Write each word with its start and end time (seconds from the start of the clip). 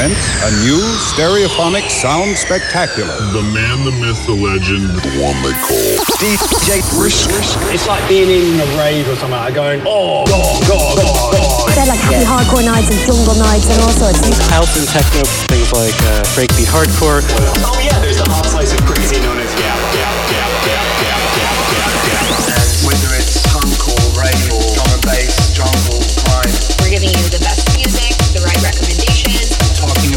presents 0.00 0.24
a 0.44 0.50
new 0.64 0.80
stereophonic 1.12 1.84
sound 1.90 2.36
spectacular. 2.36 3.12
The 3.32 3.44
man, 3.52 3.84
the 3.84 3.92
myth, 4.00 4.16
the 4.24 4.32
legend, 4.32 4.88
the 4.96 5.12
one 5.20 5.36
they 5.44 5.52
call 5.60 6.00
DJ 6.16 6.80
Brisk. 6.96 7.28
It's 7.72 7.86
like 7.86 8.06
being 8.08 8.30
in 8.30 8.60
a 8.60 8.68
rave 8.78 9.08
or 9.08 9.16
something, 9.16 9.36
like 9.36 9.54
going, 9.54 9.82
oh, 9.84 10.24
God, 10.26 10.64
God, 10.68 10.96
God, 10.96 11.32
God. 11.36 11.76
They're 11.76 11.86
like 11.86 12.00
happy 12.00 12.24
hardcore 12.24 12.64
nights 12.64 12.88
and 12.90 13.00
jungle 13.04 13.36
nights 13.36 13.68
and 13.68 13.80
all 13.82 13.92
sorts. 13.92 14.20
House 14.48 14.72
and 14.78 14.88
techno, 14.88 15.24
things 15.52 15.72
like 15.72 15.96
uh, 16.08 16.24
breakbeat 16.32 16.68
hardcore. 16.68 17.20
Oh, 17.60 17.80
yeah, 17.84 17.98
there's 18.00 18.20
a 18.20 18.28
hot 18.28 18.46
slice 18.46 18.72
of 18.72 18.80
crazy 18.86 19.20
known 19.20 19.39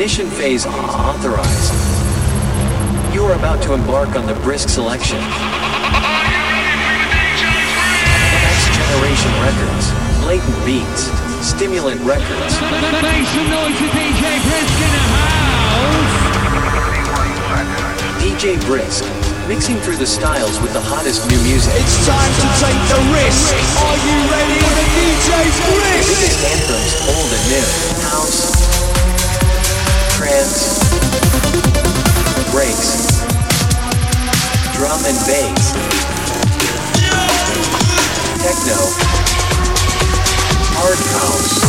Ignition 0.00 0.30
phase 0.30 0.64
authorized. 0.64 1.76
You 3.12 3.22
are 3.28 3.36
about 3.36 3.60
to 3.64 3.74
embark 3.74 4.16
on 4.16 4.24
the 4.24 4.32
brisk 4.40 4.70
selection. 4.70 5.20
Next 8.40 8.64
generation 8.80 9.28
records, 9.44 9.92
blatant 10.24 10.56
beats, 10.64 11.12
stimulant 11.44 12.00
records. 12.00 12.56
Make 13.04 13.28
some 13.28 13.44
noise 13.52 13.76
for 13.76 13.92
DJ 13.92 14.40
Brisk 14.40 14.72
in 14.80 14.88
the 14.88 15.04
house. 15.12 16.16
DJ 18.24 18.56
Brisk, 18.64 19.04
mixing 19.52 19.76
through 19.84 20.00
the 20.00 20.08
styles 20.08 20.56
with 20.64 20.72
the 20.72 20.80
hottest 20.80 21.28
new 21.28 21.36
music. 21.44 21.76
It's 21.76 22.08
time 22.08 22.32
to 22.40 22.48
take 22.56 22.80
the 22.88 23.04
risk. 23.12 23.52
Are 23.84 24.00
you 24.00 24.16
ready 24.32 24.64
for 24.64 24.72
the 24.80 24.86
DJ 24.96 25.44
Brisk? 25.76 26.08
Biggest 26.08 26.40
anthems, 26.56 26.96
old 27.04 27.28
and 27.36 27.44
new. 27.52 27.68
House, 28.00 28.49
trance, 30.40 30.88
breaks, 32.50 33.20
drum 34.74 35.04
and 35.04 35.18
bass, 35.28 35.72
techno, 38.40 38.80
hard 40.72 40.96
house, 41.12 41.60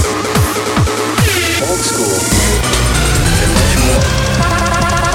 old 1.68 1.82
school, 1.84 2.16
and 3.44 3.52
much 3.60 3.76
more. 3.84 4.04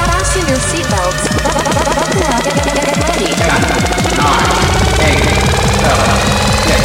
Fasten 0.05 0.45
your 0.49 0.61
seatbelts. 0.61 1.25
Buckle 1.43 1.65
up. 1.65 2.45
Get, 2.45 2.61
get, 2.63 2.77
get 2.85 2.97
ready. 3.09 3.31
Make 4.99 6.83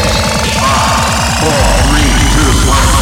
some 2.64 3.01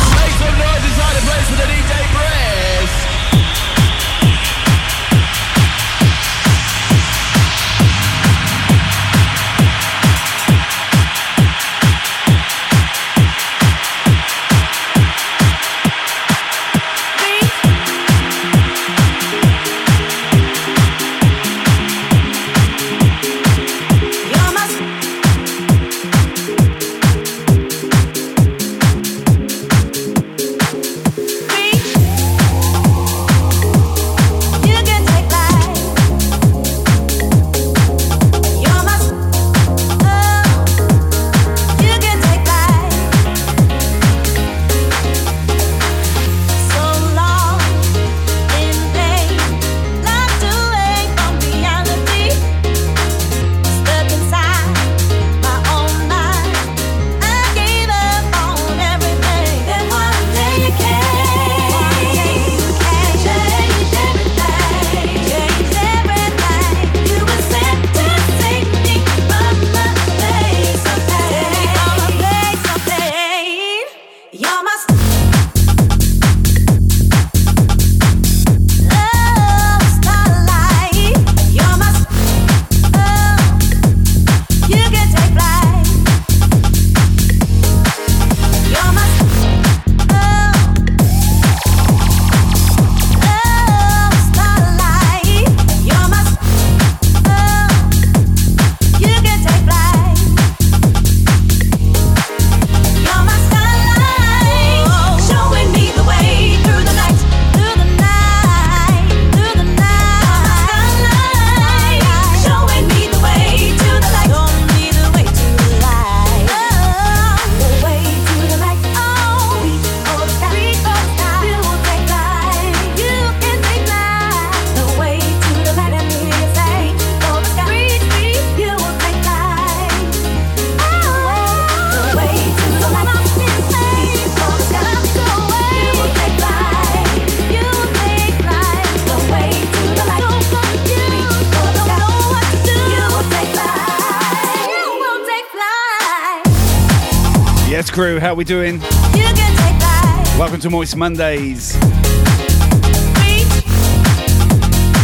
crew, 148.20 148.28
how 148.28 148.34
we 148.34 148.44
doing? 148.44 148.76
You 148.76 148.80
can 148.82 149.36
take 149.36 149.82
flight. 149.82 150.38
Welcome 150.38 150.60
to 150.62 150.70
Moist 150.70 150.96
Mondays. 150.96 151.78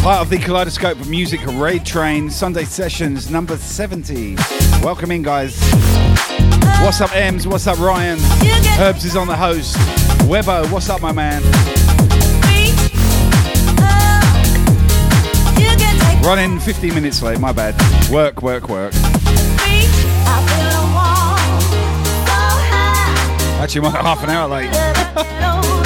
Part 0.02 0.22
of 0.22 0.30
the 0.30 0.38
Kaleidoscope 0.38 1.04
Music 1.08 1.42
Raid 1.48 1.86
Train 1.86 2.30
Sunday 2.30 2.64
Sessions 2.64 3.30
number 3.32 3.58
70. 3.58 4.36
Welcome 4.84 5.12
in, 5.12 5.24
guys. 5.24 5.60
What's 6.82 7.02
up, 7.02 7.16
Ems? 7.16 7.48
What's 7.48 7.68
up, 7.68 7.80
Ryan? 7.80 8.20
Herbs 8.80 9.06
is 9.06 9.16
on 9.16 9.28
the 9.28 9.36
host. 9.36 9.76
Webbo, 10.28 10.72
what's 10.72 10.90
up, 10.90 11.02
my 11.02 11.12
man? 11.12 11.42
Running 16.24 16.60
15 16.60 16.94
minutes 16.94 17.22
late, 17.22 17.40
my 17.40 17.52
bad. 17.52 17.76
Work, 18.12 18.42
work, 18.42 18.68
work. 18.70 18.94
Ótima, 23.66 23.90
Rafa, 23.90 24.28
né? 24.28 24.36
Aí. 24.56 24.70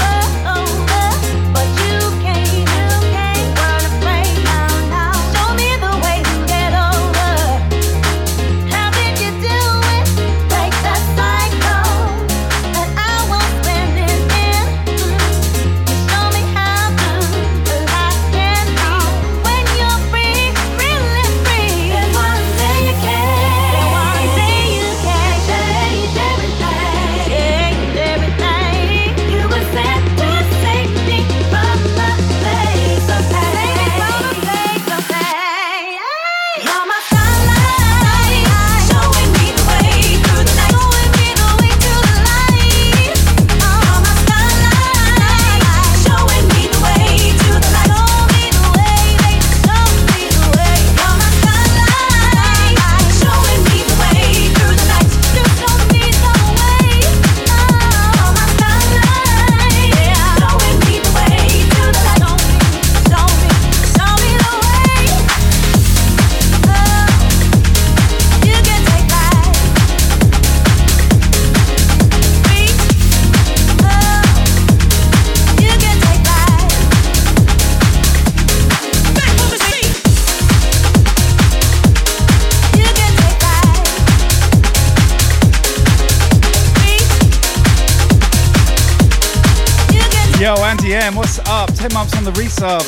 Yo, 90.99 91.05
Andy 91.05 91.15
M, 91.15 91.15
what's 91.15 91.39
up? 91.47 91.73
10 91.73 91.93
months 91.93 92.17
on 92.17 92.25
the 92.25 92.31
resub. 92.31 92.81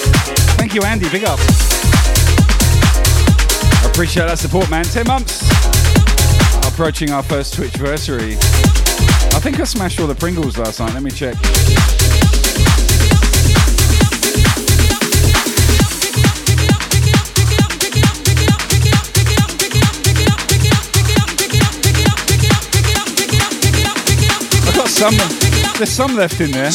Thank 0.57 0.75
you, 0.75 0.81
Andy. 0.81 1.07
Big 1.09 1.23
up. 1.23 1.39
Appreciate 3.89 4.25
that 4.25 4.37
support, 4.37 4.69
man. 4.69 4.83
10 4.83 5.07
months. 5.07 5.47
Approaching 6.67 7.11
our 7.11 7.23
first 7.23 7.53
Twitch 7.53 7.73
anniversary. 7.75 8.33
I 8.33 9.39
think 9.39 9.59
I 9.61 9.63
smashed 9.63 9.99
all 10.01 10.07
the 10.07 10.15
Pringles 10.15 10.57
last 10.57 10.79
night. 10.79 10.93
Let 10.93 11.03
me 11.03 11.11
check. 11.11 11.35
Some. 24.87 25.15
There's 25.77 25.89
some 25.89 26.15
left 26.15 26.39
in 26.41 26.51
there. 26.51 26.69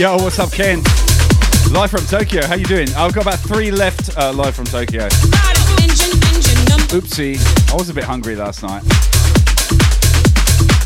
Yo, 0.00 0.16
what's 0.16 0.38
up, 0.38 0.50
Ken? 0.50 0.78
Live 1.72 1.90
from 1.90 2.06
Tokyo. 2.06 2.46
How 2.46 2.54
you 2.54 2.64
doing? 2.64 2.88
I've 2.96 3.12
got 3.12 3.20
about 3.20 3.38
three 3.38 3.70
left 3.70 4.16
uh, 4.16 4.32
live 4.32 4.54
from 4.54 4.64
Tokyo. 4.64 5.06
Oopsie, 6.88 7.36
I 7.70 7.74
was 7.74 7.90
a 7.90 7.92
bit 7.92 8.04
hungry 8.04 8.34
last 8.34 8.62
night. 8.62 8.82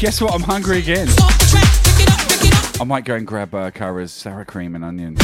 Guess 0.00 0.20
what? 0.20 0.34
I'm 0.34 0.42
hungry 0.42 0.80
again. 0.80 1.06
I 2.80 2.84
might 2.84 3.04
go 3.04 3.14
and 3.14 3.24
grab 3.24 3.54
uh, 3.54 3.70
Kara's 3.70 4.10
sour 4.10 4.44
cream 4.44 4.74
and 4.74 4.84
onion. 4.84 5.16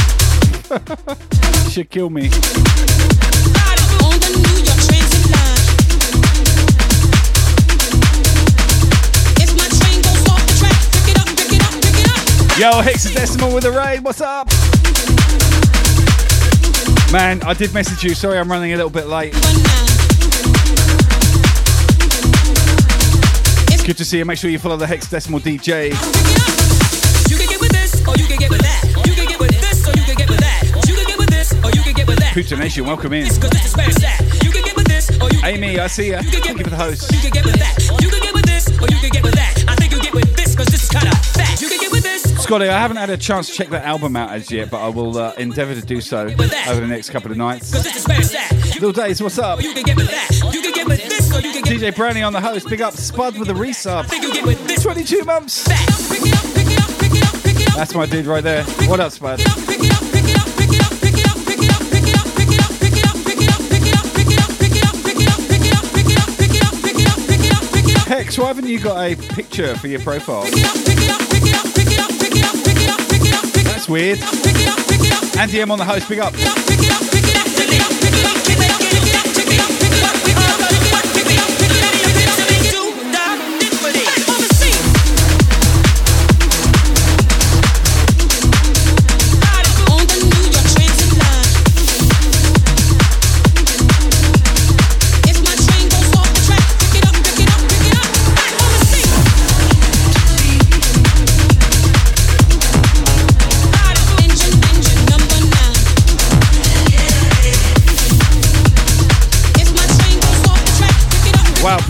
Should 1.69 1.89
kill 1.89 2.09
me. 2.09 2.29
Yo, 12.59 12.69
Hexadecimal 12.81 13.55
with 13.55 13.65
a 13.65 13.71
raid, 13.71 14.03
what's 14.03 14.19
up? 14.21 14.47
Man, 17.11 17.41
I 17.43 17.53
did 17.53 17.73
message 17.73 18.03
you. 18.03 18.13
Sorry 18.13 18.37
I'm 18.37 18.51
running 18.51 18.73
a 18.73 18.75
little 18.75 18.91
bit 18.91 19.07
late. 19.07 19.33
It's 23.71 23.83
good 23.83 23.97
to 23.97 24.05
see 24.05 24.17
you. 24.17 24.25
Make 24.25 24.37
sure 24.37 24.49
you 24.49 24.59
follow 24.59 24.77
the 24.77 24.85
Hexadecimal 24.85 25.39
DJ. 25.39 25.91
Cooter 32.31 32.59
Nation, 32.59 32.85
welcome 32.85 33.13
in. 33.13 33.27
Amy, 35.43 35.79
I 35.79 35.87
see 35.87 36.11
ya. 36.11 36.21
Thank 36.21 36.57
you 36.59 36.63
for 36.63 36.69
the 36.69 36.75
host. 36.75 37.11
You 37.11 37.19
can 37.19 37.31
get 37.31 37.45
with 37.45 37.55
that. 37.55 38.01
You 38.01 38.09
can 38.09 38.21
get 38.21 38.33
with 38.33 38.45
this, 38.45 38.67
or 38.79 38.87
you 38.89 38.99
can 38.99 39.09
get 39.09 39.23
with 39.23 39.35
that. 39.35 39.65
I 39.67 39.75
think 39.75 39.91
you 39.91 40.01
get 40.01 40.13
with 40.13 40.35
this, 40.35 40.55
cause 40.55 40.67
this 40.67 40.83
is 40.83 40.89
kinda 40.89 41.15
fat. 41.15 41.59
You 41.59 41.67
can 41.67 41.79
get 41.79 41.90
Scotty, 42.51 42.67
I 42.67 42.79
haven't 42.79 42.97
had 42.97 43.09
a 43.09 43.15
chance 43.15 43.47
to 43.47 43.53
check 43.53 43.69
that 43.69 43.85
album 43.85 44.17
out 44.17 44.31
as 44.31 44.51
yet, 44.51 44.69
but 44.69 44.81
I 44.81 44.89
will 44.89 45.17
uh, 45.17 45.31
endeavour 45.37 45.73
to 45.73 45.81
do 45.81 46.01
so 46.01 46.25
over 46.25 46.81
the 46.81 46.85
next 46.85 47.09
couple 47.09 47.31
of 47.31 47.37
nights. 47.37 47.71
Little 48.73 48.91
Days, 48.91 49.23
what's 49.23 49.39
up? 49.39 49.59
DJ 51.69 51.95
Brownie 51.95 52.23
on 52.23 52.33
the 52.33 52.41
host. 52.41 52.67
Big 52.67 52.81
up 52.81 52.93
Spud 52.93 53.39
with 53.39 53.49
a 53.49 53.53
resub. 53.53 54.05
22 54.81 55.23
months. 55.23 55.63
That's 57.73 57.95
my 57.95 58.05
dude 58.05 58.25
right 58.25 58.43
there. 58.43 58.65
What 58.89 58.99
up, 58.99 59.13
Spud? 59.13 59.39
Hex, 68.09 68.37
why 68.37 68.47
haven't 68.47 68.67
you 68.67 68.81
got 68.81 68.97
a 69.01 69.15
picture 69.15 69.73
for 69.77 69.87
your 69.87 70.01
profile? 70.01 70.43
That's 73.91 74.45
weird. 75.27 75.37
Andy 75.37 75.59
M 75.59 75.71
on 75.71 75.77
the 75.77 75.85
host. 75.85 76.07
Big 76.07 76.19
up. 76.19 76.33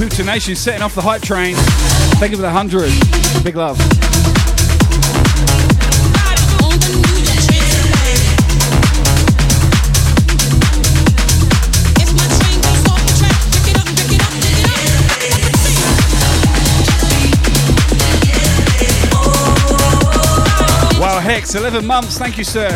Pootination 0.02 0.58
setting 0.58 0.82
off 0.82 0.96
the 0.96 1.02
hype 1.02 1.22
train. 1.22 1.54
Thank 2.18 2.32
you 2.32 2.38
for 2.38 2.42
the 2.42 2.52
100. 2.52 2.92
Big 3.44 3.56
love. 3.56 3.78
Wow, 21.00 21.20
Hex, 21.20 21.54
11 21.54 21.86
months. 21.86 22.18
Thank 22.18 22.40
you, 22.40 22.44
sir. 22.44 22.76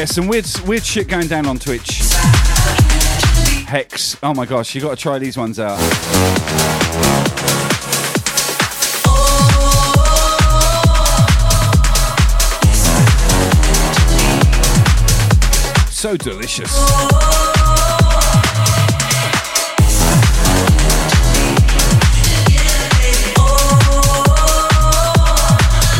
Yeah, 0.00 0.06
some 0.06 0.28
weird, 0.28 0.46
weird 0.66 0.82
shit 0.82 1.08
going 1.08 1.26
down 1.26 1.44
on 1.44 1.58
Twitch. 1.58 2.00
Hex. 3.66 4.16
Oh 4.22 4.32
my 4.32 4.46
gosh, 4.46 4.74
you 4.74 4.80
got 4.80 4.96
to 4.96 4.96
try 4.96 5.18
these 5.18 5.36
ones 5.36 5.60
out. 5.60 5.78
So 15.90 16.16
delicious. 16.16 16.74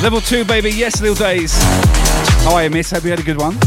Level 0.02 0.22
two, 0.22 0.46
baby. 0.46 0.70
Yes, 0.70 1.02
little 1.02 1.14
days. 1.14 1.52
How 2.44 2.54
are 2.54 2.64
you, 2.64 2.70
miss? 2.70 2.90
Hope 2.92 3.04
you 3.04 3.10
had 3.10 3.20
a 3.20 3.22
good 3.22 3.36
one. 3.36 3.58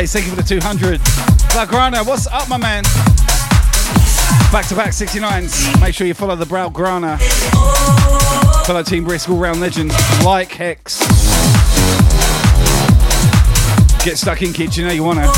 Days, 0.00 0.12
thank 0.12 0.26
you 0.26 0.30
for 0.30 0.40
the 0.40 0.48
200. 0.48 1.00
Blaugrana, 1.50 2.06
what's 2.06 2.28
up, 2.28 2.48
my 2.48 2.56
man? 2.56 2.84
Back 4.52 4.66
to 4.68 4.76
back 4.76 4.90
69s. 4.90 5.80
Make 5.80 5.92
sure 5.92 6.06
you 6.06 6.14
follow 6.14 6.36
the 6.36 6.44
Blaugrana. 6.44 7.18
Fellow 8.64 8.82
Team 8.84 9.04
Brisk 9.04 9.28
all 9.28 9.38
round 9.38 9.60
legend, 9.60 9.90
like 10.24 10.52
Hex. 10.52 11.00
Get 14.04 14.18
stuck 14.18 14.40
in, 14.42 14.52
kids, 14.52 14.76
you 14.76 14.88
you 14.88 15.02
wanna. 15.02 15.28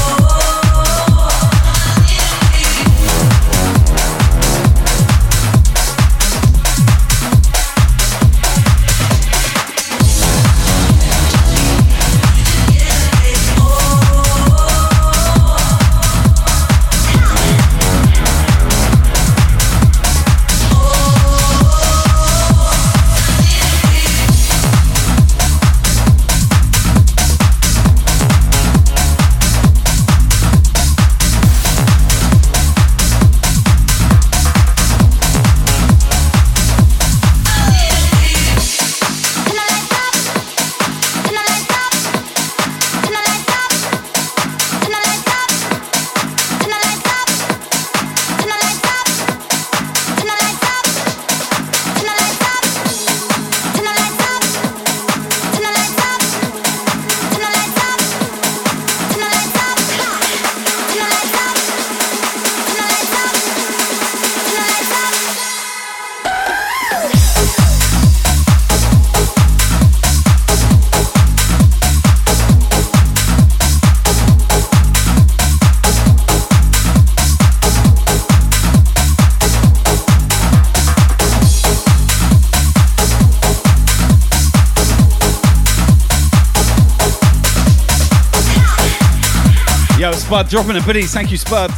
Spud, 90.31 90.49
dropping 90.49 90.77
a 90.77 90.81
biddies. 90.83 91.13
Thank 91.13 91.33
you, 91.33 91.37
Spud. 91.37 91.73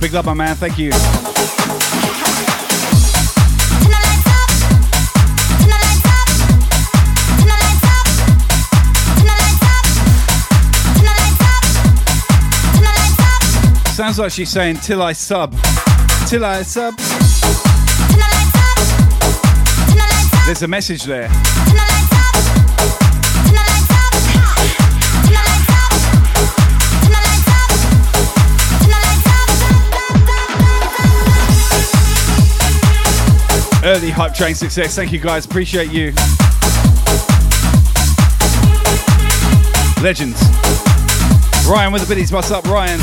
Big 0.00 0.14
love, 0.14 0.24
my 0.24 0.32
man. 0.32 0.56
Thank 0.56 0.78
you. 0.78 0.90
Sounds 13.92 14.18
like 14.18 14.32
she's 14.32 14.48
saying, 14.48 14.76
till 14.76 15.02
I 15.02 15.12
sub. 15.12 15.54
Till 16.28 16.46
I 16.46 16.62
sub. 16.62 16.96
There's 20.46 20.62
a 20.62 20.68
message 20.68 21.04
there. 21.04 21.28
Early 33.84 34.10
Hype 34.10 34.32
Train 34.32 34.54
success. 34.54 34.94
Thank 34.94 35.12
you 35.12 35.18
guys. 35.18 35.44
Appreciate 35.44 35.90
you. 35.90 36.12
Legends. 40.00 40.40
Ryan 41.68 41.92
with 41.92 42.02
the 42.02 42.08
biddies. 42.08 42.32
What's 42.32 42.50
up, 42.50 42.64
Ryan? 42.66 43.00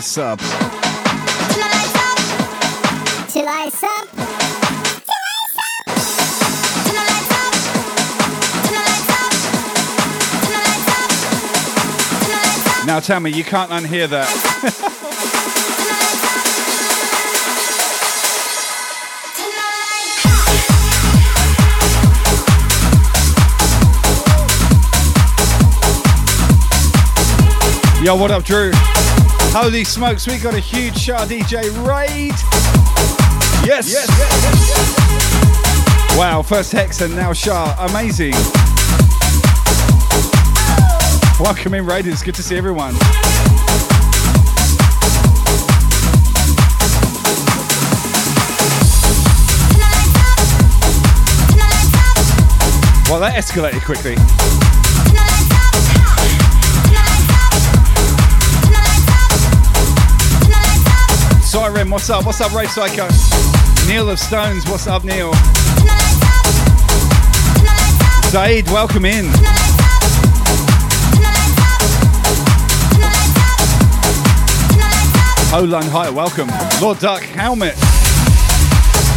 Till. 0.00 0.36
Till. 0.36 0.46
Now 12.86 13.00
tell 13.00 13.18
me, 13.18 13.30
you 13.30 13.42
can't 13.42 13.72
unhear 13.72 14.08
that. 14.08 14.28
Yo, 28.04 28.14
what 28.14 28.30
up, 28.30 28.44
Drew? 28.44 28.70
Holy 29.60 29.82
smokes, 29.82 30.24
we 30.28 30.38
got 30.38 30.54
a 30.54 30.60
huge 30.60 30.96
Shah 30.96 31.26
DJ 31.26 31.64
raid. 31.84 32.30
Yes. 33.66 33.90
yes. 33.90 34.06
Wow, 36.16 36.42
first 36.42 36.70
Hex 36.70 37.00
and 37.00 37.16
now 37.16 37.32
Shah. 37.32 37.74
Amazing. 37.90 38.34
Welcome 41.40 41.74
in, 41.74 41.84
Raiders. 41.84 42.22
Good 42.22 42.36
to 42.36 42.42
see 42.44 42.56
everyone. 42.56 42.94
Well, 53.10 53.18
that 53.18 53.34
escalated 53.34 53.84
quickly. 53.84 54.14
Siren, 61.68 61.90
what's 61.90 62.08
up? 62.08 62.24
What's 62.24 62.40
up, 62.40 62.54
Ray 62.54 62.64
Psycho? 62.64 63.06
Neil 63.86 64.08
of 64.08 64.18
Stones, 64.18 64.64
what's 64.70 64.86
up, 64.86 65.04
Neil? 65.04 65.34
Zaid, 68.30 68.66
welcome 68.68 69.04
in. 69.04 69.26
Holung, 75.50 75.86
hi, 75.90 76.08
welcome. 76.08 76.48
Lord 76.80 77.00
Dark, 77.00 77.22
Helmet. 77.22 77.74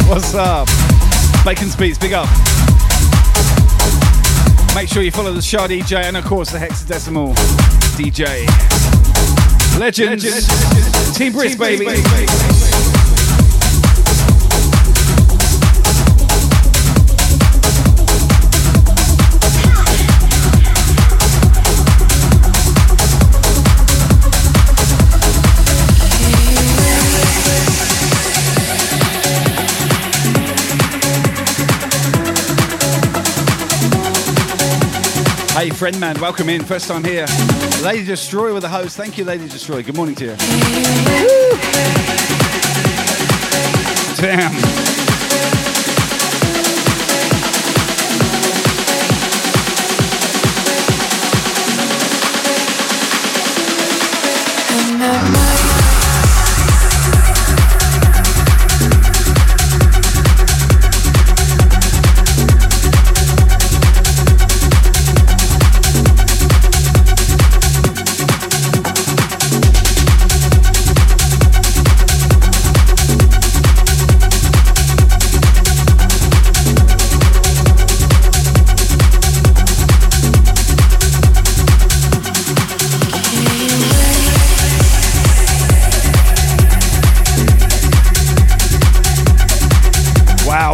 What's 0.06 0.34
up? 0.34 0.68
Bacon 1.46 1.70
Speeds, 1.70 1.96
big 1.96 2.12
up. 2.12 2.28
Make 4.74 4.90
sure 4.90 5.02
you 5.02 5.10
follow 5.10 5.32
the 5.32 5.40
Shah 5.40 5.68
DJ 5.68 6.02
and, 6.02 6.18
of 6.18 6.26
course, 6.26 6.50
the 6.50 6.58
Hexadecimal 6.58 7.34
DJ. 7.96 8.46
Legends. 9.78 10.24
Legends. 10.24 10.91
Team 11.22 11.32
Brisk, 11.32 11.56
baby. 11.56 12.61
Hey, 35.62 35.70
friend 35.70 36.00
man, 36.00 36.20
welcome 36.20 36.48
in. 36.48 36.64
First 36.64 36.88
time 36.88 37.04
here. 37.04 37.24
Lady 37.84 38.04
Destroy 38.04 38.52
with 38.52 38.64
the 38.64 38.68
host. 38.68 38.96
Thank 38.96 39.16
you, 39.16 39.24
Lady 39.24 39.46
Destroy. 39.46 39.80
Good 39.80 39.94
morning 39.94 40.16
to 40.16 40.24
you. 40.24 40.36
Damn. 44.16 44.81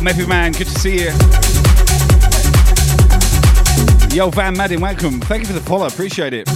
Wow, 0.08 0.26
Man, 0.26 0.52
good 0.52 0.68
to 0.68 0.78
see 0.78 1.00
you. 1.00 1.10
Yo, 4.16 4.30
Van 4.30 4.56
Madden, 4.56 4.80
welcome. 4.80 5.20
Thank 5.20 5.42
you 5.42 5.46
for 5.48 5.52
the 5.52 5.60
follow, 5.60 5.86
appreciate 5.86 6.32
it. 6.32 6.48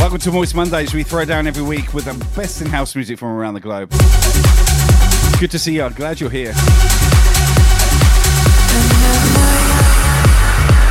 Welcome 0.00 0.18
to 0.18 0.32
Moist 0.32 0.56
Mondays. 0.56 0.92
We 0.92 1.04
throw 1.04 1.24
down 1.24 1.46
every 1.46 1.62
week 1.62 1.94
with 1.94 2.06
the 2.06 2.14
best 2.34 2.60
in 2.60 2.66
house 2.66 2.96
music 2.96 3.20
from 3.20 3.28
around 3.28 3.54
the 3.54 3.60
globe. 3.60 3.90
Good 5.38 5.52
to 5.52 5.58
see 5.60 5.74
you. 5.74 5.84
I'm 5.84 5.92
glad 5.92 6.20
you're 6.20 6.28
here. 6.28 6.52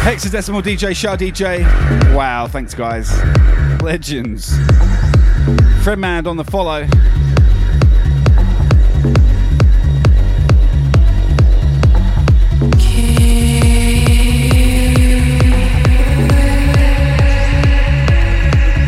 Hexadecimal 0.03 0.63
DJ, 0.63 0.95
Shah 0.95 1.17
DJ. 1.17 2.15
Wow, 2.15 2.47
thanks, 2.47 2.73
guys. 2.73 3.11
Legends. 3.81 4.57
Fredman 5.83 6.27
on 6.27 6.37
the 6.37 6.43
follow. 6.43 6.85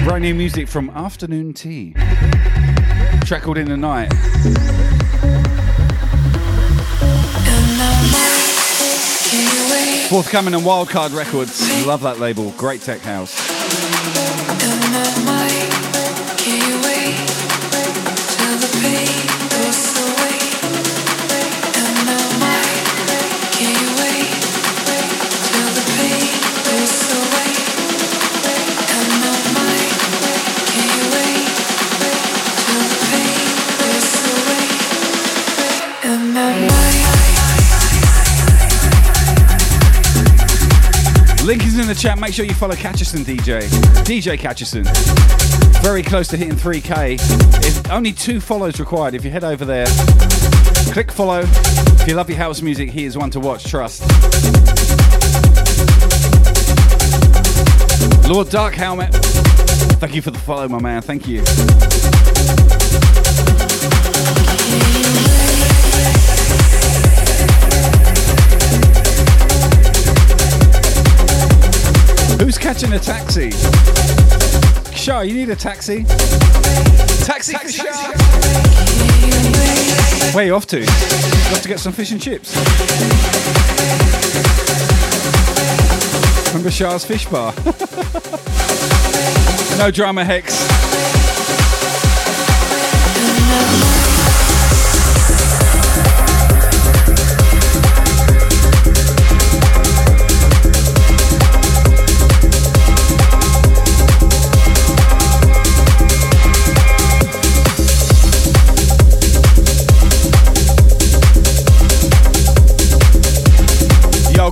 Brand 0.05 0.23
new 0.23 0.35
music 0.35 0.67
from 0.67 0.89
Afternoon 0.91 1.53
Tea. 1.53 1.93
Track 3.25 3.43
called 3.43 3.57
In 3.57 3.69
the 3.69 3.77
Night. 3.77 4.11
Forthcoming 10.09 10.53
on 10.53 10.61
Wildcard 10.63 11.15
Records. 11.15 11.87
Love 11.87 12.01
that 12.01 12.19
label. 12.19 12.51
Great 12.57 12.81
tech 12.81 12.99
house. 12.99 13.33
The 41.95 41.99
chat. 41.99 42.19
Make 42.19 42.34
sure 42.34 42.45
you 42.45 42.54
follow 42.54 42.75
Catcherson 42.75 43.25
DJ. 43.25 43.63
DJ 44.06 44.38
Catcherson. 44.38 44.86
Very 45.82 46.01
close 46.01 46.27
to 46.30 46.38
hitting 46.38 46.56
3K. 46.56 47.19
If, 47.65 47.91
only 47.91 48.13
two 48.13 48.39
follows 48.39 48.80
required. 48.80 49.13
If 49.13 49.25
you 49.25 49.32
head 49.32 49.43
over 49.43 49.65
there, 49.65 49.88
click 50.93 51.12
follow. 51.12 51.39
If 51.41 52.08
you 52.08 52.15
love 52.15 52.30
your 52.30 52.38
house 52.38 52.62
music, 52.62 52.91
he 52.91 53.04
is 53.04 53.17
one 53.17 53.30
to 53.32 53.41
watch. 53.41 53.65
Trust. 53.65 54.04
Lord 58.30 58.49
Dark 58.49 58.73
Helmet. 58.73 59.13
Thank 59.99 60.15
you 60.15 60.21
for 60.21 60.32
the 60.32 60.39
follow, 60.39 60.69
my 60.69 60.80
man. 60.80 61.01
Thank 61.01 61.27
you. 61.27 61.43
Who's 72.41 72.58
catching 72.58 72.91
a 72.93 72.97
taxi? 72.97 73.51
Shah, 74.95 75.21
you 75.21 75.36
need 75.36 75.51
a 75.51 75.56
taxi? 75.56 76.06
Taxi, 77.23 77.54
for 77.54 77.71
Shah. 77.71 78.13
Where 80.34 80.47
you 80.47 80.56
off 80.56 80.65
to? 80.67 80.80
You 80.80 80.88
off 80.88 81.62
to 81.62 81.67
get 81.67 81.80
some 81.80 81.93
fish 81.93 82.10
and 82.10 82.19
chips? 82.19 82.56
Remember 86.47 86.71
Shah's 86.71 87.06
fish 87.06 87.27
bar? 87.27 87.54
no 89.77 89.91
drama, 89.91 90.25
Hex. 90.25 90.58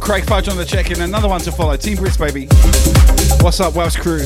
Craig 0.09 0.25
Fudge 0.25 0.49
on 0.49 0.57
the 0.57 0.65
check-in. 0.65 1.01
Another 1.01 1.27
one 1.27 1.39
to 1.41 1.51
follow. 1.51 1.77
Team 1.77 1.95
Brisk, 1.97 2.19
baby. 2.19 2.47
What's 3.41 3.59
up, 3.59 3.75
Welsh 3.75 3.95
crew? 3.95 4.25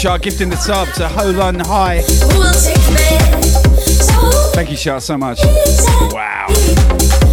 Shah 0.00 0.16
gifting 0.16 0.48
the 0.48 0.56
sub 0.56 0.88
to 0.94 1.02
Holan 1.08 1.60
High. 1.60 2.00
Who 2.00 2.38
will 2.38 2.52
take 2.54 2.74
your 2.88 2.96
bed 2.96 3.44
so 3.44 4.50
Thank 4.54 4.70
you, 4.70 4.76
Shah, 4.78 4.98
so 4.98 5.18
much. 5.18 5.40
Wow. 6.10 7.29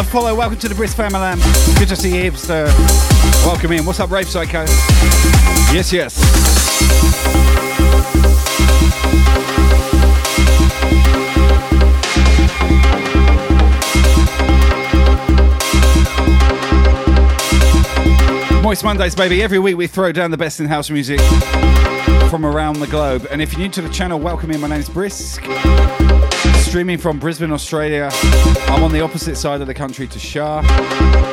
The 0.00 0.06
follow. 0.06 0.34
Welcome 0.34 0.58
to 0.60 0.68
the 0.70 0.74
Brisk 0.74 0.96
Family. 0.96 1.42
Good 1.78 1.88
to 1.88 1.96
see 1.96 2.16
you, 2.24 2.30
Hipster. 2.30 2.64
Welcome 3.44 3.72
in. 3.72 3.84
What's 3.84 4.00
up, 4.00 4.10
Ray 4.10 4.22
Psycho? 4.22 4.60
Yes, 5.74 5.92
yes. 5.92 6.16
Moist 18.62 18.82
Mondays, 18.82 19.14
baby. 19.14 19.42
Every 19.42 19.58
week 19.58 19.76
we 19.76 19.86
throw 19.86 20.12
down 20.12 20.30
the 20.30 20.38
best 20.38 20.60
in 20.60 20.66
house 20.66 20.88
music 20.88 21.20
from 22.30 22.46
around 22.46 22.80
the 22.80 22.86
globe. 22.86 23.26
And 23.30 23.42
if 23.42 23.52
you're 23.52 23.60
new 23.60 23.68
to 23.68 23.82
the 23.82 23.90
channel, 23.90 24.18
welcome 24.18 24.50
in. 24.50 24.62
My 24.62 24.68
name's 24.68 24.88
Brisk. 24.88 25.42
Streaming 26.70 26.98
from 26.98 27.18
Brisbane, 27.18 27.50
Australia. 27.50 28.08
I'm 28.68 28.84
on 28.84 28.92
the 28.92 29.00
opposite 29.00 29.34
side 29.34 29.60
of 29.60 29.66
the 29.66 29.74
country 29.74 30.06
to 30.06 30.20
Shah. 30.20 30.60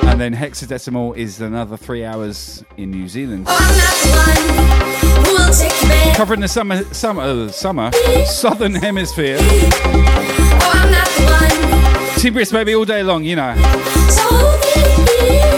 And 0.10 0.20
then 0.20 0.34
Hexadecimal 0.34 1.16
is 1.16 1.42
another 1.42 1.78
three 1.78 2.04
hours 2.04 2.66
in 2.76 2.90
New 2.90 3.08
Zealand. 3.08 3.48
Who 3.48 3.54
will 5.32 5.54
take 5.54 5.80
your 5.80 5.90
bed? 5.90 6.16
Covering 6.18 6.40
the 6.40 6.48
summer, 6.48 6.84
summer, 6.86 7.22
uh, 7.22 7.50
summer, 7.50 7.92
southern 8.26 8.74
hemisphere. 8.74 9.38
Oh, 9.40 10.72
I'm 10.74 10.92
not 10.92 11.08
the 11.08 12.08
one 12.10 12.20
Team 12.20 12.34
Brisk, 12.34 12.52
baby, 12.52 12.74
all 12.74 12.86
day 12.86 13.04
long, 13.04 13.24
you 13.24 13.36
know. 13.36 13.54
so 14.10 15.57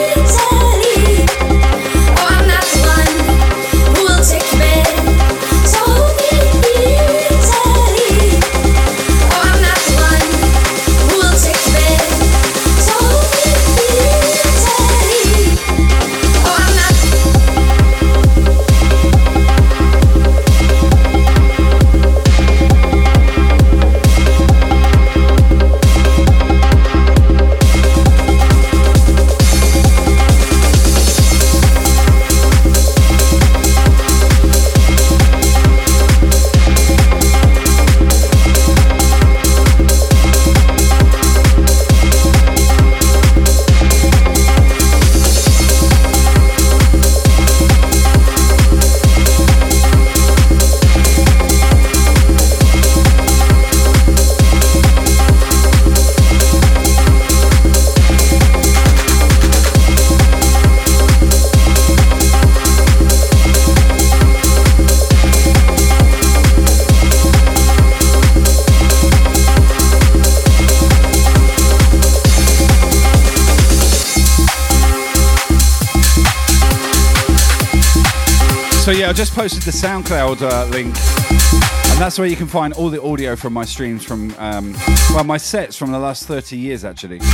I 79.09 79.11
just 79.11 79.33
posted 79.33 79.63
the 79.63 79.71
SoundCloud 79.71 80.43
uh, 80.43 80.65
link, 80.65 80.95
and 80.95 81.99
that's 81.99 82.19
where 82.19 82.27
you 82.27 82.35
can 82.35 82.45
find 82.45 82.73
all 82.73 82.91
the 82.91 83.01
audio 83.01 83.35
from 83.35 83.53
my 83.53 83.65
streams 83.65 84.05
from, 84.05 84.31
um, 84.37 84.75
well, 85.09 85.23
my 85.23 85.37
sets 85.37 85.75
from 85.75 85.91
the 85.91 85.97
last 85.97 86.27
30 86.27 86.55
years 86.55 86.85
actually. 86.85 87.19
So 87.19 87.31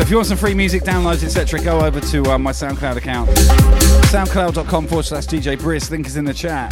if 0.00 0.08
you 0.08 0.14
want 0.14 0.28
some 0.28 0.36
free 0.38 0.54
music, 0.54 0.84
downloads, 0.84 1.24
etc., 1.24 1.60
go 1.60 1.80
over 1.80 1.98
to 1.98 2.22
uh, 2.30 2.38
my 2.38 2.52
SoundCloud 2.52 2.98
account. 2.98 3.30
SoundCloud.com 4.12 4.86
forward 4.86 5.06
slash 5.06 5.26
DJ 5.26 5.58
Brisk. 5.58 5.90
Link 5.90 6.06
is 6.06 6.16
in 6.16 6.24
the 6.24 6.34
chat. 6.34 6.70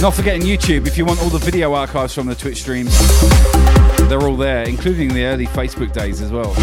Not 0.00 0.14
forgetting 0.14 0.40
YouTube, 0.40 0.86
if 0.86 0.96
you 0.96 1.04
want 1.04 1.20
all 1.20 1.28
the 1.28 1.36
video 1.36 1.74
archives 1.74 2.14
from 2.14 2.26
the 2.26 2.34
Twitch 2.34 2.62
streams, 2.62 2.98
they're 4.08 4.22
all 4.22 4.38
there, 4.38 4.62
including 4.62 5.12
the 5.12 5.26
early 5.26 5.46
Facebook 5.48 5.92
days 5.92 6.22
as 6.22 6.32
well. 6.32 6.54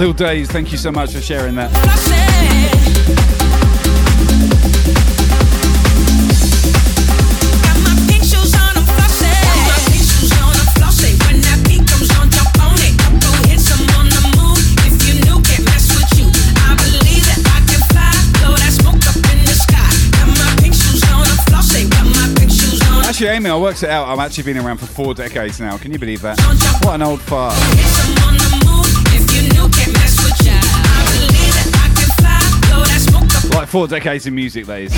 Lil 0.00 0.14
Days, 0.14 0.50
thank 0.50 0.72
you 0.72 0.78
so 0.78 0.90
much 0.90 1.12
for 1.12 1.20
sharing 1.20 1.54
that. 1.56 1.70
Actually, 23.06 23.28
Amy, 23.28 23.50
I 23.50 23.56
worked 23.58 23.82
it 23.82 23.90
out. 23.90 24.08
I've 24.08 24.18
actually 24.18 24.44
been 24.44 24.56
around 24.56 24.78
for 24.78 24.86
four 24.86 25.12
decades 25.12 25.60
now. 25.60 25.76
Can 25.76 25.92
you 25.92 25.98
believe 25.98 26.22
that? 26.22 26.40
What 26.82 26.94
an 26.94 27.02
old 27.02 27.20
fart. 27.20 28.49
Four 33.70 33.86
decades 33.86 34.26
in 34.26 34.34
music, 34.34 34.66
that 34.66 34.90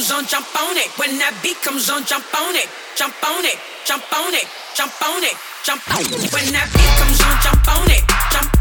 comes 0.00 0.12
on, 0.12 0.24
jump 0.24 0.46
on 0.56 0.78
it. 0.78 0.88
When 0.98 1.18
that 1.18 1.36
beat 1.42 1.60
comes 1.60 1.90
on, 1.90 2.06
jump 2.06 2.24
on 2.34 2.56
it. 2.56 2.68
Jump 2.96 3.12
on 3.22 3.44
it. 3.44 3.58
Jump 3.84 4.02
on 4.16 4.32
it. 4.32 4.48
Jump 4.74 4.92
on 5.02 5.22
it. 5.22 5.36
Jump 5.62 5.82
on 5.92 6.00
it. 6.00 6.32
When 6.32 6.52
that 6.56 6.72
beat 6.72 6.92
comes 6.96 7.20
on, 7.20 7.36
jump 7.44 7.68
on 7.68 7.90
it. 7.90 8.02
Jump, 8.32 8.59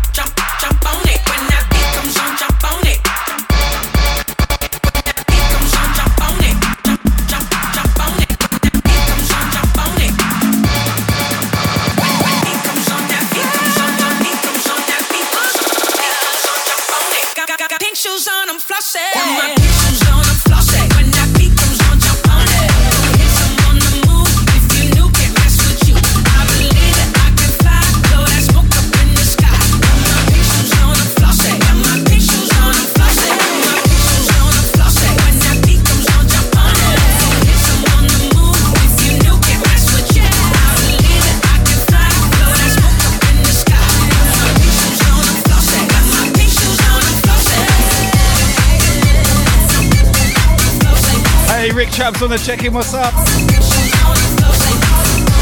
Chaps 52.00 52.22
on 52.22 52.30
the 52.30 52.38
check-in. 52.38 52.74
What's 52.74 52.94
up? 52.94 53.14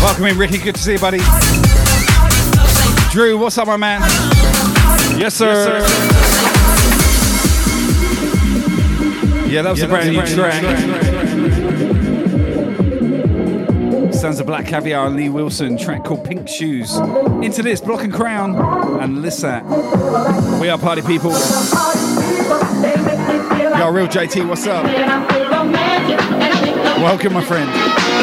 Welcome 0.01 0.25
in, 0.25 0.39
Ricky. 0.39 0.57
Good 0.57 0.73
to 0.73 0.81
see 0.81 0.93
you, 0.93 0.99
buddy. 0.99 1.19
Drew, 3.11 3.37
what's 3.37 3.59
up, 3.59 3.67
my 3.67 3.77
man? 3.77 4.01
Yes, 5.19 5.35
sir. 5.35 5.77
Yeah, 9.47 9.61
that 9.61 9.69
was 9.69 9.83
a 9.83 9.87
brand 9.87 10.11
new 10.11 10.25
track. 10.25 10.63
Sounds 14.11 14.39
of 14.39 14.47
Black 14.47 14.65
Caviar 14.65 15.05
and 15.05 15.15
Lee 15.15 15.29
Wilson, 15.29 15.77
track 15.77 16.05
called 16.05 16.25
Pink 16.25 16.47
Shoes. 16.47 16.97
Into 17.43 17.61
this, 17.61 17.81
Block 17.81 18.03
and 18.03 18.11
Crown 18.11 18.55
and 18.99 19.19
Lissat. 19.19 19.63
We 20.59 20.69
are 20.69 20.79
party 20.79 21.03
people. 21.03 21.33
Yo, 23.77 23.91
real 23.91 24.07
JT, 24.07 24.47
what's 24.49 24.65
up? 24.65 25.96
Welcome, 26.99 27.33
my 27.33 27.43
friend. 27.43 28.16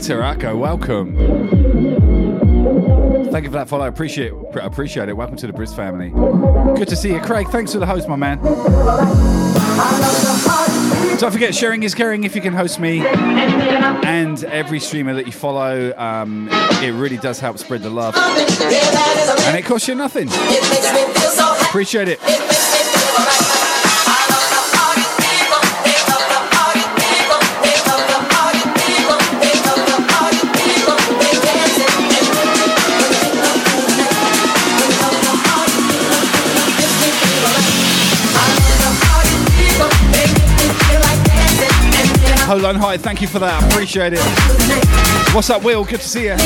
Inspector 0.00 0.22
Akko, 0.22 0.58
welcome. 0.58 1.14
Thank 3.30 3.44
you 3.44 3.50
for 3.50 3.58
that 3.58 3.68
follow. 3.68 3.86
Appreciate 3.86 4.32
appreciate 4.54 5.10
it. 5.10 5.12
Welcome 5.12 5.36
to 5.36 5.46
the 5.46 5.52
Brisk 5.52 5.76
family. 5.76 6.08
Good 6.74 6.88
to 6.88 6.96
see 6.96 7.12
you, 7.12 7.20
Craig. 7.20 7.48
Thanks 7.48 7.74
for 7.74 7.80
the 7.80 7.86
host, 7.86 8.08
my 8.08 8.16
man. 8.16 8.38
Don't 11.18 11.30
forget, 11.30 11.54
sharing 11.54 11.82
is 11.82 11.94
caring. 11.94 12.24
If 12.24 12.34
you 12.34 12.40
can 12.40 12.54
host 12.54 12.80
me 12.80 13.06
and 13.06 14.42
every 14.44 14.80
streamer 14.80 15.12
that 15.12 15.26
you 15.26 15.32
follow, 15.32 15.92
um, 15.98 16.48
it 16.82 16.92
really 16.92 17.18
does 17.18 17.38
help 17.38 17.58
spread 17.58 17.82
the 17.82 17.90
love, 17.90 18.16
and 18.16 19.54
it 19.54 19.66
costs 19.66 19.86
you 19.86 19.94
nothing. 19.94 20.30
Appreciate 21.68 22.08
it. 22.08 22.49
Hold 42.60 42.76
on, 42.76 42.82
hi, 42.82 42.98
thank 42.98 43.22
you 43.22 43.26
for 43.26 43.38
that. 43.38 43.72
Appreciate 43.72 44.12
it. 44.12 44.20
What's 45.34 45.48
up, 45.48 45.64
Will? 45.64 45.82
Good 45.82 46.00
to 46.00 46.06
see 46.06 46.24
you. 46.24 46.36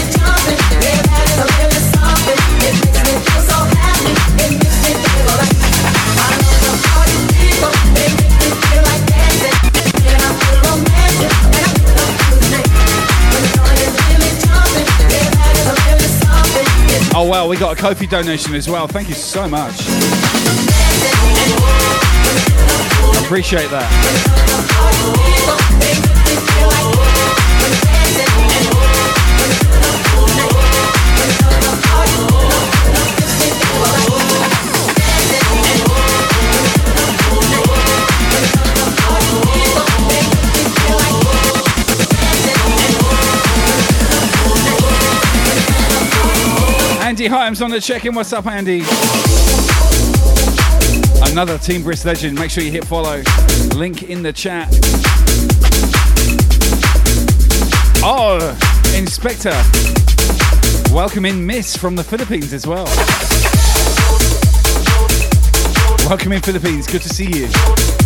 Oh 17.16 17.26
wow, 17.28 17.48
we 17.48 17.56
got 17.56 17.76
a 17.76 17.80
Ko-fi 17.80 18.06
donation 18.06 18.54
as 18.54 18.68
well. 18.68 18.86
Thank 18.86 19.08
you 19.08 19.14
so 19.16 19.48
much. 19.48 19.80
Appreciate 23.24 23.70
that. 23.70 23.90
Andy 47.14 47.26
Hyams 47.28 47.62
on 47.62 47.70
the 47.70 47.80
check-in. 47.80 48.14
What's 48.14 48.32
up, 48.32 48.46
Andy? 48.46 48.82
Another 51.34 51.58
Team 51.58 51.82
Brisk 51.82 52.04
legend. 52.04 52.38
Make 52.38 52.48
sure 52.48 52.62
you 52.62 52.70
hit 52.70 52.84
follow. 52.84 53.20
Link 53.74 54.04
in 54.04 54.22
the 54.22 54.32
chat. 54.32 54.68
Oh, 58.04 58.38
Inspector. 58.96 59.50
Welcome 60.94 61.24
in 61.24 61.44
Miss 61.44 61.76
from 61.76 61.96
the 61.96 62.04
Philippines 62.04 62.52
as 62.52 62.68
well. 62.68 62.84
Welcome 66.08 66.30
in 66.30 66.40
Philippines. 66.40 66.86
Good 66.86 67.02
to 67.02 67.08
see 67.08 67.26
you. 67.26 68.03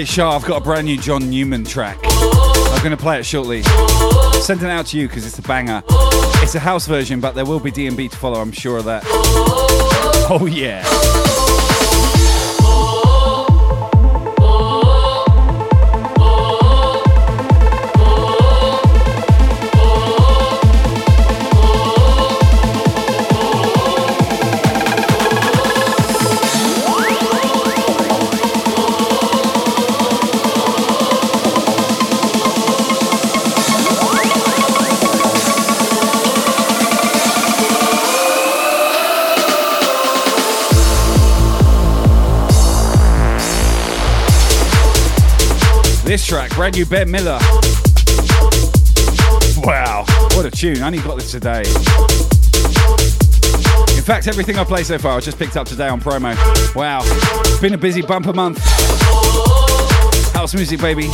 Hey 0.00 0.06
Shah, 0.06 0.34
I've 0.34 0.46
got 0.46 0.62
a 0.62 0.64
brand 0.64 0.86
new 0.86 0.96
John 0.96 1.28
Newman 1.28 1.62
track. 1.62 1.98
I'm 2.02 2.82
going 2.82 2.90
to 2.90 2.96
play 2.96 3.18
it 3.18 3.26
shortly. 3.26 3.62
Send 4.40 4.62
it 4.62 4.70
out 4.70 4.86
to 4.86 4.98
you 4.98 5.06
because 5.06 5.26
it's 5.26 5.38
a 5.38 5.42
banger. 5.42 5.82
It's 6.40 6.54
a 6.54 6.58
house 6.58 6.86
version, 6.86 7.20
but 7.20 7.34
there 7.34 7.44
will 7.44 7.60
be 7.60 7.70
D&B 7.70 8.08
to 8.08 8.16
follow. 8.16 8.40
I'm 8.40 8.50
sure 8.50 8.78
of 8.78 8.86
that. 8.86 9.02
Oh 10.32 10.48
yeah. 10.50 10.82
Brand 46.60 46.76
new 46.76 46.84
Ben 46.84 47.10
Miller. 47.10 47.38
Wow, 49.64 50.04
what 50.34 50.44
a 50.44 50.50
tune. 50.50 50.82
I 50.82 50.88
only 50.88 50.98
got 50.98 51.16
this 51.16 51.30
today. 51.30 51.60
In 53.96 54.02
fact, 54.02 54.28
everything 54.28 54.58
I 54.58 54.64
play 54.64 54.84
so 54.84 54.98
far, 54.98 55.16
I 55.16 55.20
just 55.20 55.38
picked 55.38 55.56
up 55.56 55.66
today 55.66 55.88
on 55.88 56.02
promo. 56.02 56.36
Wow, 56.76 57.00
it's 57.02 57.60
been 57.60 57.72
a 57.72 57.78
busy 57.78 58.02
bumper 58.02 58.34
month. 58.34 58.58
House 60.34 60.52
music, 60.52 60.82
baby. 60.82 61.08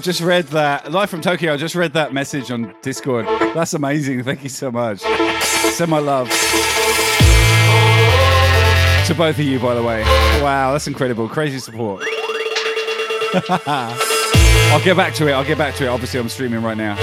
Just 0.00 0.20
read 0.20 0.46
that. 0.48 0.90
Live 0.90 1.10
from 1.10 1.20
Tokyo, 1.20 1.54
I 1.54 1.56
just 1.56 1.74
read 1.74 1.92
that 1.92 2.12
message 2.12 2.50
on 2.50 2.74
Discord. 2.82 3.26
That's 3.54 3.74
amazing. 3.74 4.22
Thank 4.24 4.42
you 4.42 4.48
so 4.48 4.70
much. 4.70 5.00
Send 5.40 5.90
my 5.90 5.98
love. 5.98 6.28
To 9.06 9.14
both 9.14 9.38
of 9.38 9.44
you, 9.44 9.58
by 9.58 9.74
the 9.74 9.82
way. 9.82 10.02
Wow, 10.42 10.72
that's 10.72 10.86
incredible. 10.86 11.28
Crazy 11.28 11.58
support. 11.58 12.02
I'll 13.48 14.84
get 14.84 14.96
back 14.96 15.14
to 15.14 15.28
it. 15.28 15.32
I'll 15.32 15.44
get 15.44 15.58
back 15.58 15.74
to 15.76 15.84
it. 15.84 15.88
Obviously, 15.88 16.20
I'm 16.20 16.28
streaming 16.28 16.62
right 16.62 16.76
now. 16.76 16.96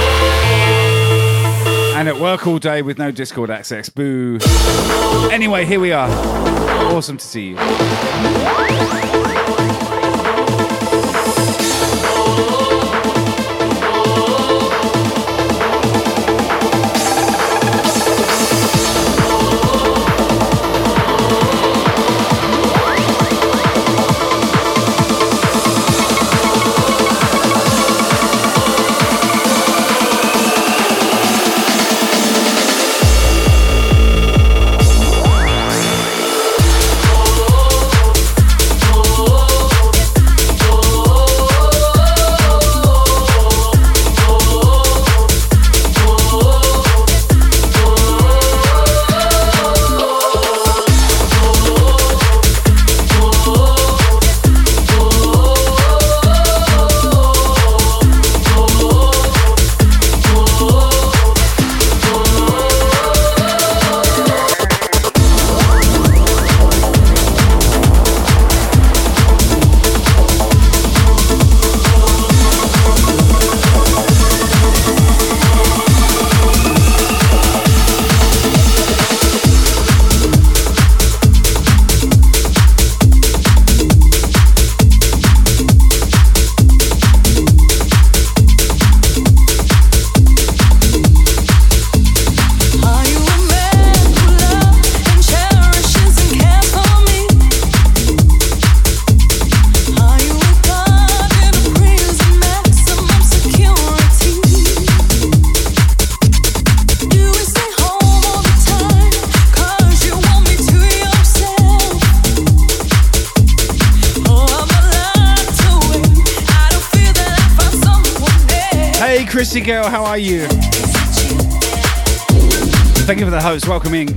And 1.97 2.07
at 2.07 2.17
work 2.17 2.47
all 2.47 2.59
day 2.59 2.81
with 2.81 2.97
no 2.97 3.11
Discord 3.11 3.49
access. 3.49 3.89
Boo. 3.89 4.39
Anyway, 5.31 5.65
here 5.65 5.79
we 5.79 5.91
are. 5.91 6.09
Awesome 6.93 7.17
to 7.17 7.25
see 7.25 7.49
you. 7.49 7.57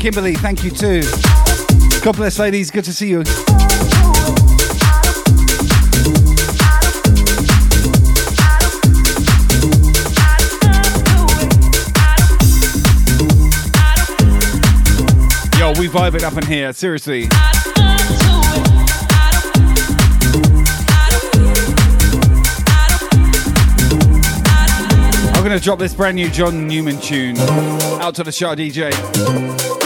Kimberly, 0.01 0.35
thank 0.35 0.65
you 0.65 0.71
too. 0.71 1.03
God 2.03 2.17
bless, 2.17 2.39
ladies. 2.39 2.71
Good 2.71 2.85
to 2.85 2.93
see 2.95 3.11
you. 3.11 3.19
Yo, 15.59 15.79
we 15.79 15.87
vibing 15.87 16.23
up 16.23 16.35
in 16.39 16.47
here, 16.47 16.73
seriously. 16.73 17.29
I'm 25.35 25.45
gonna 25.45 25.61
drop 25.61 25.79
this 25.79 25.93
brand 25.93 26.17
new 26.17 26.31
John 26.31 26.67
Newman 26.67 26.99
tune 27.03 27.37
out 28.01 28.15
to 28.15 28.25
the 28.25 28.33
shot 28.33 28.57
DJ. 28.57 29.80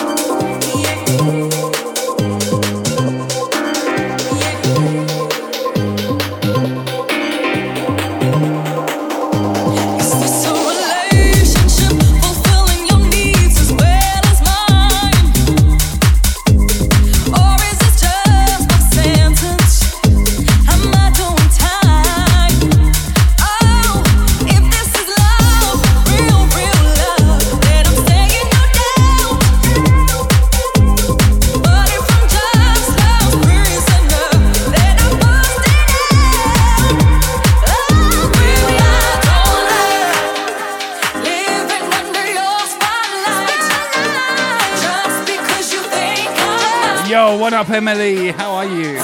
Emily? 47.75 48.31
How 48.31 48.53
are 48.53 48.65
you? 48.65 48.99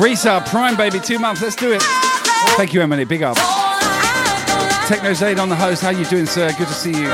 Risa, 0.00 0.46
Prime 0.46 0.76
Baby, 0.76 1.00
two 1.00 1.18
months. 1.18 1.42
Let's 1.42 1.56
do 1.56 1.72
it. 1.72 1.82
Thank 2.56 2.72
you, 2.72 2.80
Emily. 2.80 3.04
Big 3.04 3.22
up. 3.22 3.36
Techno 4.86 5.12
Zaid 5.12 5.38
on 5.38 5.48
the 5.48 5.56
host. 5.56 5.82
How 5.82 5.90
you 5.90 6.04
doing, 6.04 6.26
sir? 6.26 6.50
Good 6.56 6.68
to 6.68 6.72
see 6.72 6.92
you. 6.92 7.08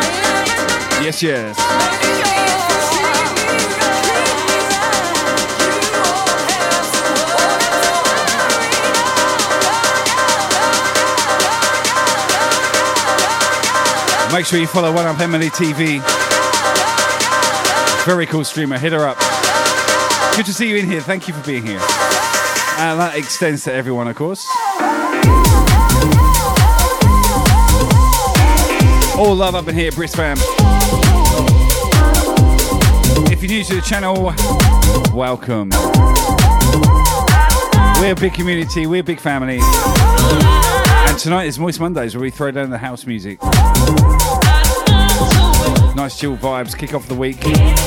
Yes, 1.03 1.22
yes. 1.22 1.59
Make 14.32 14.47
sure 14.47 14.59
you 14.59 14.66
follow 14.66 14.92
One 14.92 15.07
Up 15.07 15.18
Emily 15.20 15.49
TV. 15.49 16.03
Very 18.05 18.26
cool 18.26 18.45
streamer. 18.45 18.78
Hit 18.78 18.92
her 18.92 19.07
up. 19.07 19.34
Good 20.37 20.47
to 20.47 20.53
see 20.53 20.68
you 20.68 20.76
in 20.78 20.91
here. 20.91 21.01
Thank 21.01 21.28
you 21.28 21.35
for 21.35 21.47
being 21.47 21.64
here. 21.64 21.78
And 21.78 22.99
that 22.99 23.12
extends 23.14 23.62
to 23.64 23.72
everyone, 23.72 24.09
of 24.09 24.16
course. 24.16 24.45
All 29.16 29.37
love 29.37 29.55
up 29.55 29.68
in 29.68 29.76
here, 29.76 29.93
Brisk 29.93 30.16
fam. 30.16 30.37
If 33.30 33.43
you're 33.43 33.49
new 33.49 33.62
to 33.62 33.74
the 33.76 33.80
channel, 33.80 34.35
welcome. 35.16 35.70
We're 38.01 38.14
a 38.14 38.16
big 38.16 38.35
community, 38.35 38.89
we're 38.89 39.03
a 39.03 39.05
big 39.05 39.20
family. 39.20 39.61
And 39.62 41.16
tonight 41.16 41.45
is 41.45 41.61
Moist 41.61 41.78
Mondays 41.78 42.16
where 42.16 42.22
we 42.22 42.30
throw 42.30 42.51
down 42.51 42.70
the 42.70 42.78
house 42.78 43.07
music. 43.07 43.39
Nice 46.05 46.20
chill 46.20 46.36
vibes, 46.36 46.76
kick 46.76 46.92
off 46.92 47.09
the 47.09 47.14
week 47.14 47.38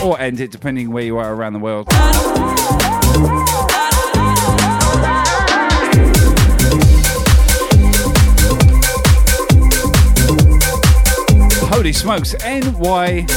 or 0.03 0.19
end 0.19 0.39
it 0.39 0.49
depending 0.49 0.89
where 0.91 1.03
you 1.03 1.19
are 1.19 1.35
around 1.35 1.53
the 1.53 1.59
world. 1.59 1.87
Holy 11.69 11.93
smokes, 11.93 12.33
NY 12.43 13.27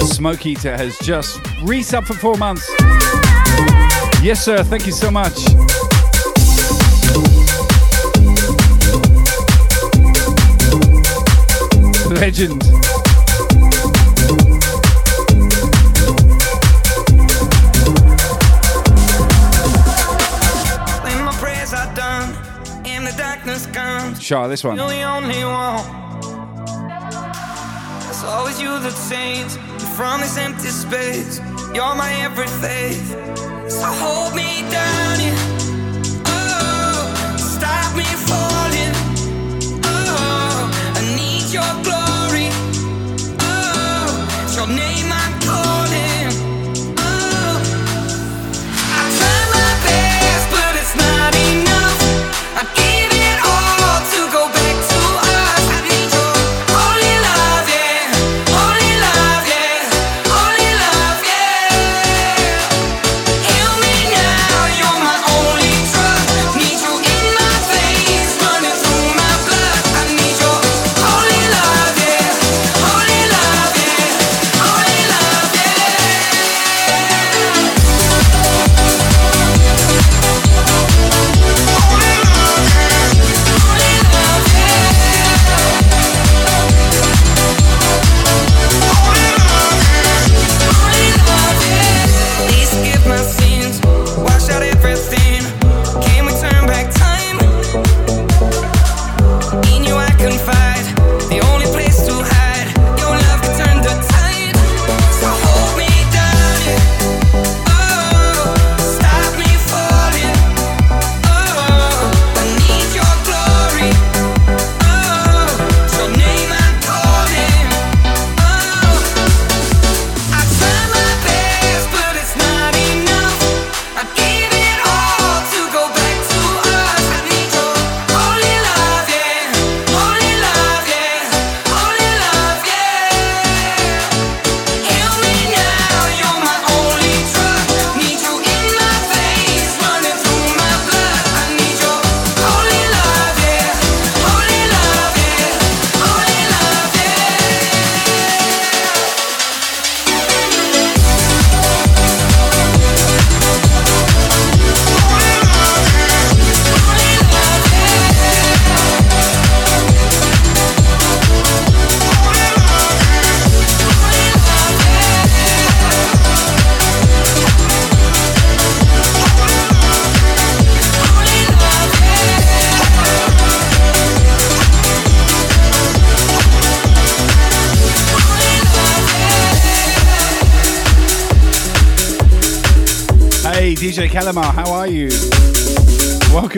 Smoke 0.00 0.46
Eater 0.46 0.78
has 0.78 0.96
just 1.00 1.38
resubbed 1.60 2.06
for 2.06 2.14
four 2.14 2.38
months. 2.38 2.66
Yes, 4.22 4.42
sir, 4.42 4.64
thank 4.64 4.86
you 4.86 4.92
so 4.92 5.10
much. 5.10 5.36
Legend. 12.18 12.81
Shah, 24.32 24.48
this 24.48 24.64
one. 24.64 24.78
you're 24.78 24.88
the 24.88 25.02
only 25.02 25.44
one. 25.44 25.84
It's 28.08 28.24
always 28.24 28.58
you 28.62 28.78
that 28.80 28.94
me 28.96 29.58
from 29.94 30.22
this 30.22 30.38
empty 30.38 30.68
space. 30.68 31.38
You're 31.74 31.94
my 31.94 32.10
everything. 32.22 32.96
So 33.68 33.84
hold 33.84 34.34
me 34.34 34.62
down, 34.70 35.20
yeah. 35.20 36.24
Oh. 36.24 37.36
Oh, 39.84 41.52
your 41.52 41.72
glory. 41.84 42.48
Oh, 43.38 44.56
your 44.56 44.68
name 44.68 45.11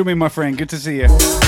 In, 0.09 0.19
my 0.19 0.29
friend. 0.29 0.59
Good 0.59 0.69
to 0.71 0.77
see 0.77 1.01
you. 1.01 1.44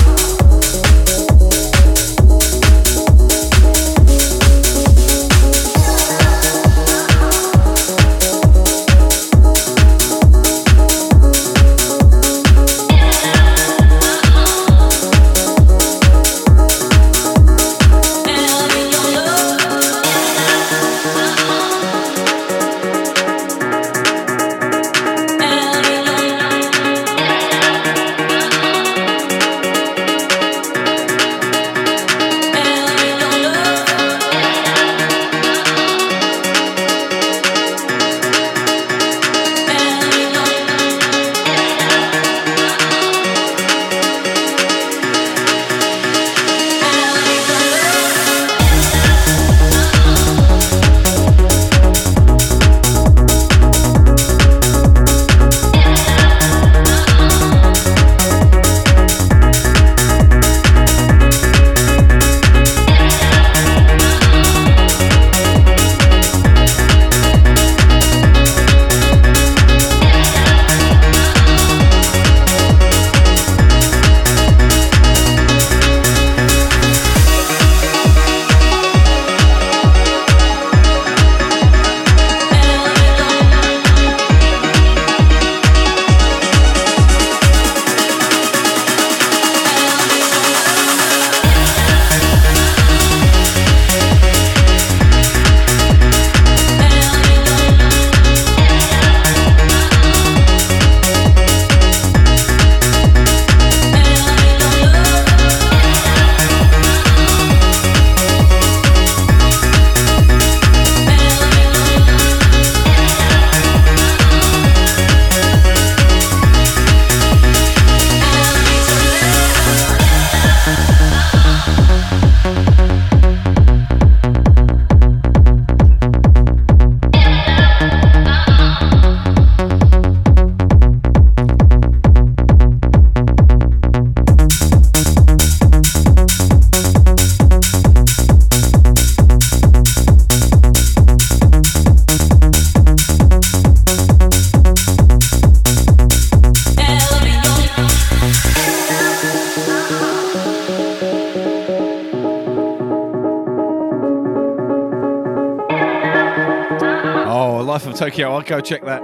Go 158.47 158.61
check 158.61 158.83
that. 158.85 159.01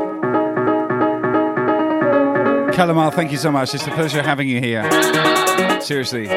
Calamar, 2.74 3.14
thank 3.14 3.32
you 3.32 3.38
so 3.38 3.52
much. 3.52 3.76
It's 3.76 3.86
a 3.86 3.92
pleasure 3.92 4.24
having 4.24 4.48
you 4.48 4.60
here. 4.60 4.90
Seriously. 5.82 6.28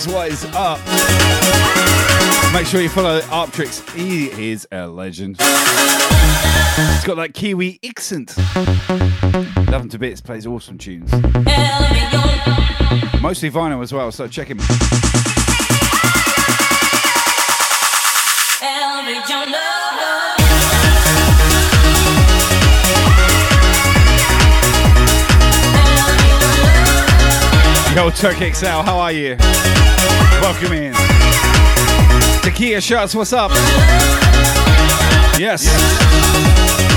Arptrix, 0.00 0.12
what 0.14 0.30
is 0.30 0.44
up? 0.54 0.78
Make 2.54 2.66
sure 2.66 2.80
you 2.80 2.88
follow 2.88 3.20
Arptrix. 3.22 3.88
He 3.94 4.50
is 4.50 4.66
a 4.72 4.86
legend. 4.86 5.36
He's 5.40 7.04
got 7.04 7.16
that 7.16 7.32
Kiwi 7.34 7.78
accent. 7.86 8.36
Love 9.70 9.82
him 9.82 9.88
to 9.90 9.98
bits, 9.98 10.20
plays 10.20 10.46
awesome 10.46 10.78
tunes. 10.78 11.12
Mostly 13.20 13.50
vinyl 13.50 13.82
as 13.82 13.92
well, 13.92 14.10
so 14.10 14.26
check 14.26 14.48
him. 14.48 14.58
Yo, 27.94 28.08
Turk 28.10 28.36
XL, 28.54 28.66
how 28.66 28.98
are 28.98 29.12
you? 29.12 29.36
Welcome 30.40 30.72
in. 30.72 30.92
Takia 32.42 32.80
Shots, 32.80 33.14
what's 33.14 33.32
up? 33.32 33.50
Yes. 35.38 35.64
Hey, 35.64 36.89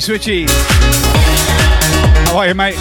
Switchy. 0.00 0.48
How 2.28 2.38
are 2.38 2.48
you, 2.48 2.54
mate? 2.54 2.76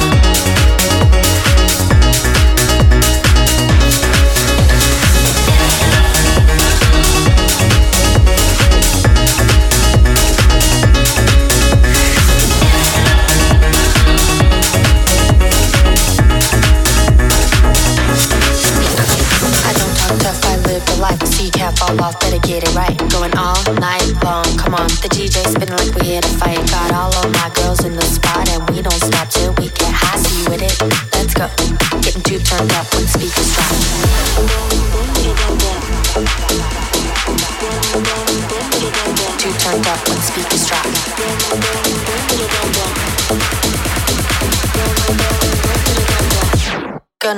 life, 20.99 21.51
can't 21.51 21.77
fall 21.77 22.01
off, 22.01 22.19
better 22.19 22.39
get 22.39 22.63
it 22.63 22.75
right. 22.75 22.97
Going 23.09 23.35
all 23.37 23.61
night 23.75 24.13
long, 24.23 24.45
come 24.57 24.75
on, 24.75 24.87
the 25.01 25.09
DJ 25.09 25.45
spinning 25.47 25.75
like 25.75 25.95
we 25.95 26.07
hit 26.07 26.28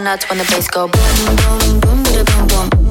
nuts 0.03 0.27
when 0.29 0.37
the 0.37 0.43
bass 0.45 0.67
go 0.67 0.87
boom, 0.87 1.35
boom, 1.35 1.79
boom, 1.79 2.03
boom, 2.03 2.47
boom, 2.47 2.69
boom. 2.69 2.90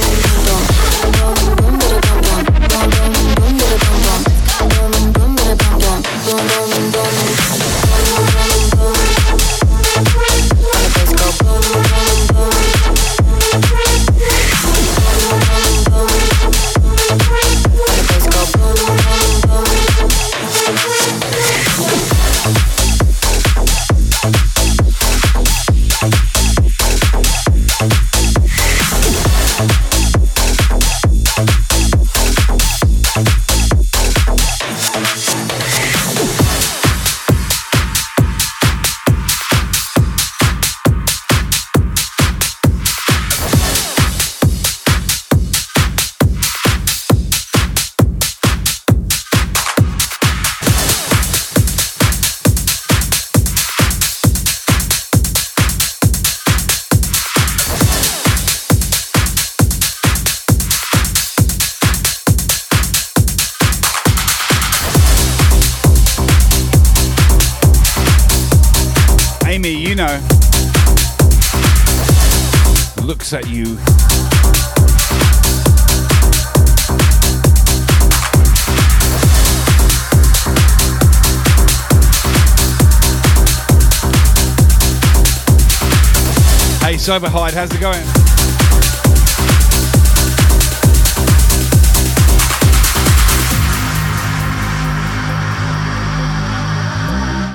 Hey, 87.11 87.19
Soberhide, 87.19 87.51
how's 87.51 87.73
it 87.75 87.81
going? 87.81 88.01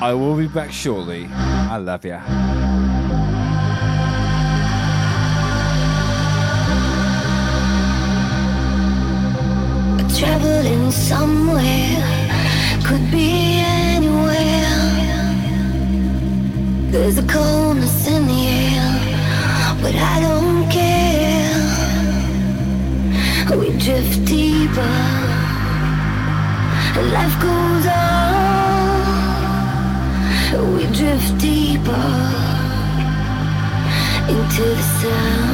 I 0.03 0.13
will 0.13 0.37
be 0.37 0.47
back 0.47 0.71
shortly. 0.71 1.27
I 1.33 1.79
love 1.79 2.05
ya. 2.05 2.21
Traveling 10.19 10.91
somewhere, 10.91 11.97
could 12.85 13.11
be 13.11 13.63
anywhere. 13.65 14.37
There's 16.91 17.17
a 17.17 17.23
but 19.87 19.95
I 19.95 20.21
don't 20.21 20.69
care. 20.69 21.63
We 23.57 23.69
drift 23.79 24.25
deeper, 24.25 24.97
life 27.17 27.37
goes 27.47 27.87
on. 27.87 28.25
We 30.75 30.85
drift 30.99 31.39
deeper 31.39 32.07
into 34.29 34.65
the 34.79 34.87
sound. 34.99 35.46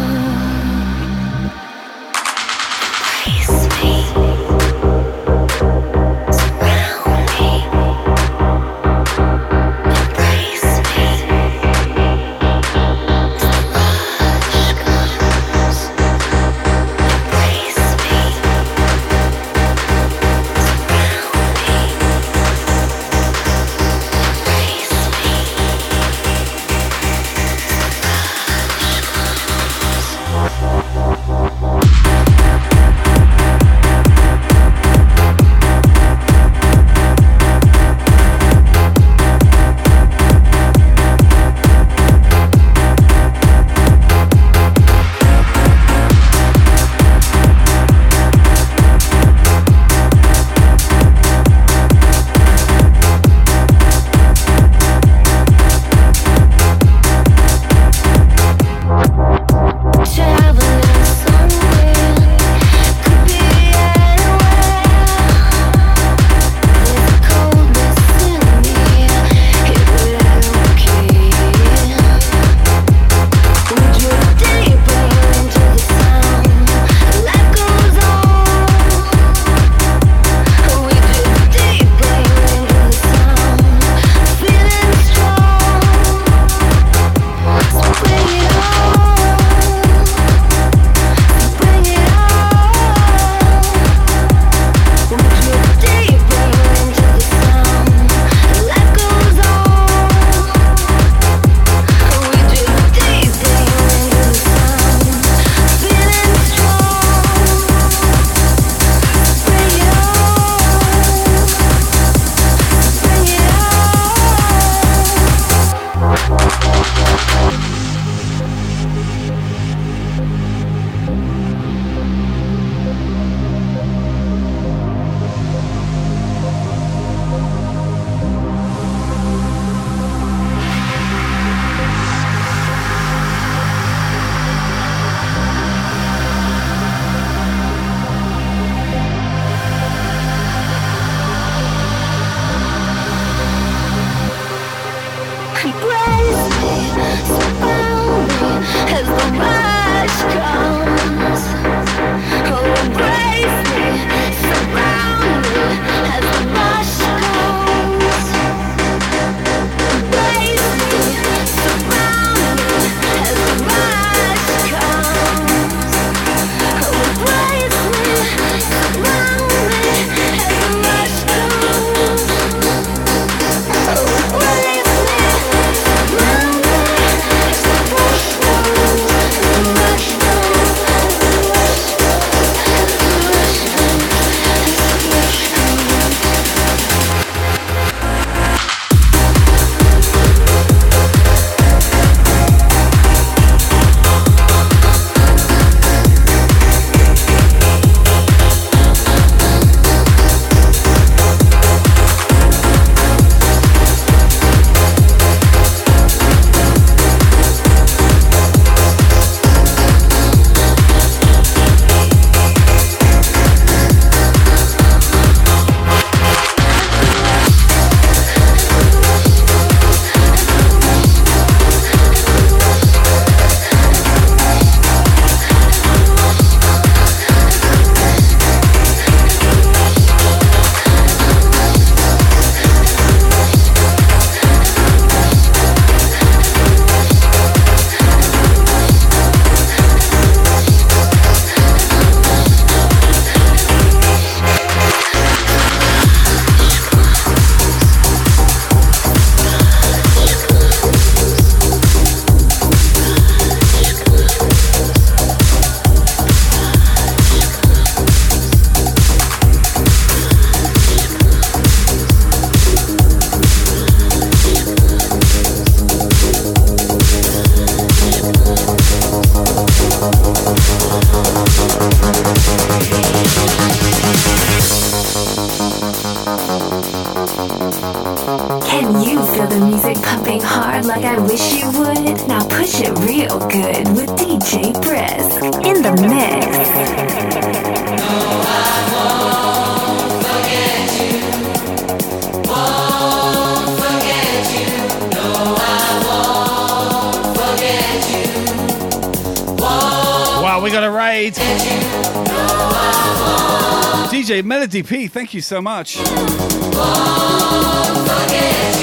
DJ 304.73 304.77
Melody 304.77 304.89
P, 304.89 305.07
thank 305.07 305.35
you 305.35 305.43
so 305.43 305.61
much. 305.61 305.99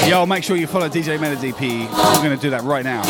Yo, 0.08 0.24
make 0.24 0.44
sure 0.44 0.56
you 0.56 0.68
follow 0.68 0.88
DJ 0.88 1.20
Melody. 1.20 1.50
We're 1.50 2.22
going 2.22 2.30
to 2.30 2.40
do 2.40 2.50
that 2.50 2.62
right 2.62 2.84
now. 2.84 3.02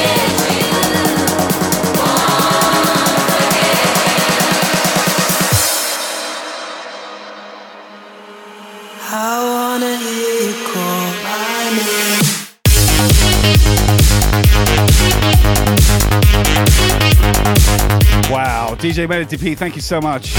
Melody 19.07 19.37
P, 19.37 19.55
thank 19.55 19.77
you 19.77 19.83
so 19.83 20.01
much. 20.01 20.35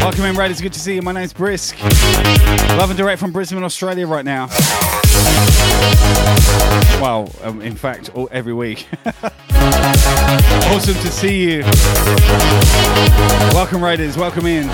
Welcome 0.00 0.24
in, 0.24 0.36
Raiders. 0.36 0.60
Good 0.60 0.72
to 0.74 0.78
see 0.80 0.94
you. 0.94 1.02
My 1.02 1.12
name's 1.12 1.32
Brisk. 1.32 1.80
Love 1.82 2.90
and 2.90 2.96
direct 2.96 3.20
from 3.20 3.32
Brisbane, 3.32 3.62
Australia, 3.62 4.06
right 4.06 4.24
now. 4.24 4.48
Well, 7.00 7.32
um, 7.42 7.62
in 7.62 7.74
fact, 7.74 8.10
all, 8.10 8.28
every 8.30 8.52
week. 8.52 8.86
awesome 10.70 10.94
to 10.94 11.10
see 11.10 11.42
you. 11.42 11.62
Welcome, 13.54 13.82
Raiders. 13.82 14.16
Welcome 14.16 14.46
in. 14.46 14.68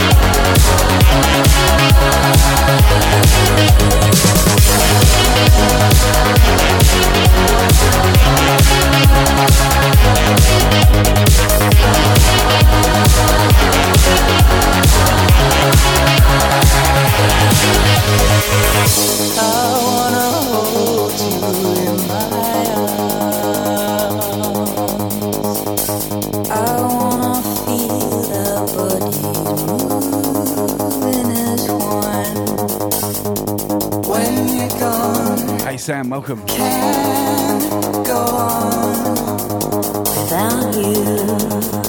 Sam, 35.86 36.10
welcome. 36.10 36.44
can't 36.46 38.04
go 38.04 38.16
on 38.16 40.02
without 40.02 40.74
you. 40.74 41.85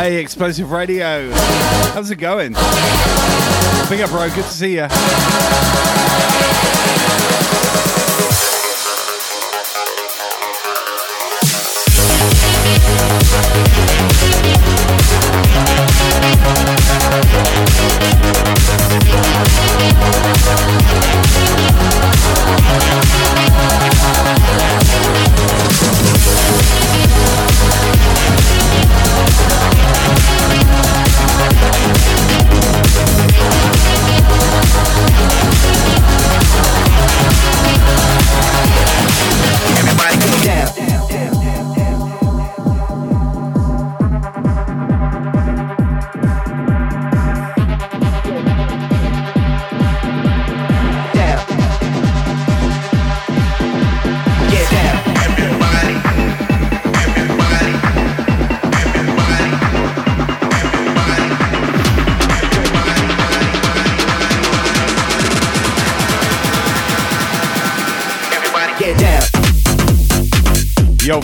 Hey, 0.00 0.16
Explosive 0.16 0.70
Radio. 0.70 1.30
How's 1.92 2.10
it 2.10 2.16
going? 2.16 2.52
Big 2.54 4.00
up, 4.00 4.08
bro. 4.08 4.30
Good 4.30 4.44
to 4.44 4.50
see 4.50 4.76
you. 4.76 4.86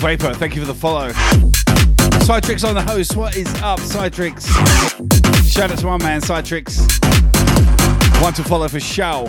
Vapor, 0.07 0.35
thank 0.35 0.55
you 0.55 0.61
for 0.61 0.69
the 0.69 0.73
follow. 0.73 1.09
Sidetrix 2.23 2.65
on 2.65 2.77
the 2.77 2.81
host. 2.81 3.17
What 3.17 3.37
is 3.37 3.49
up, 3.61 3.81
Sidetrix? 3.81 4.47
Shout 5.51 5.73
out 5.73 5.79
to 5.79 5.87
my 5.87 5.99
man, 5.99 6.21
Sidetrix. 6.21 6.79
One 8.23 8.33
to 8.35 8.45
follow 8.45 8.69
for 8.69 8.79
Shao. 8.79 9.29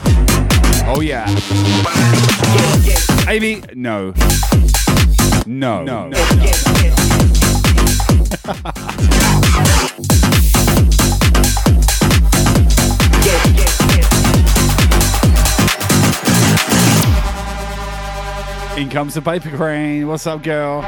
Oh, 0.86 1.02
yeah. 1.02 1.26
Amy, 3.28 3.64
no. 3.74 4.14
No. 5.48 5.84
No. 5.84 6.12
In 18.78 18.92
comes 18.92 19.16
the 19.16 19.24
paper 19.24 19.50
crane. 19.50 20.08
What's 20.08 20.28
up, 20.28 20.44
girl? 20.44 20.84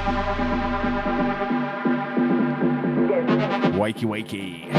Wakey, 3.74 4.06
wakey. 4.06 4.70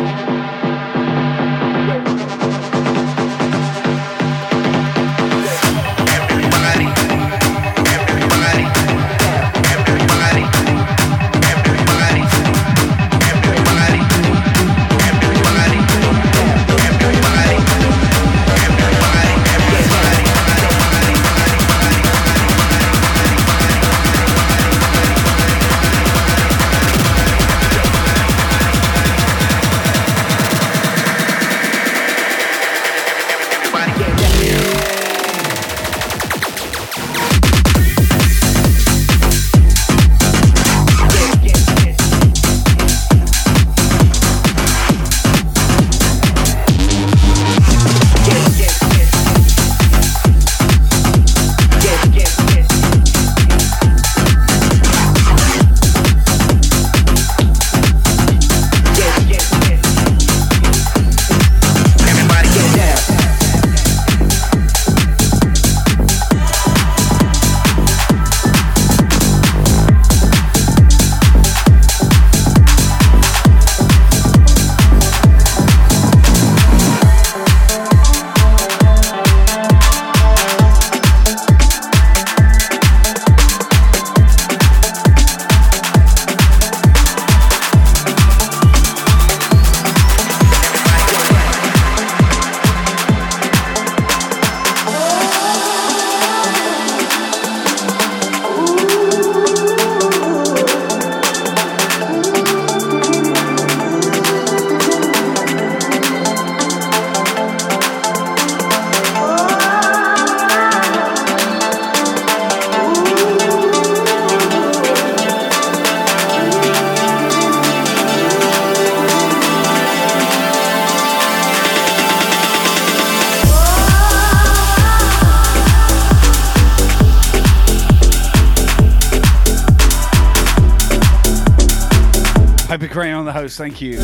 Host. 133.51 133.59
Thank 133.59 133.81
you. 133.81 133.97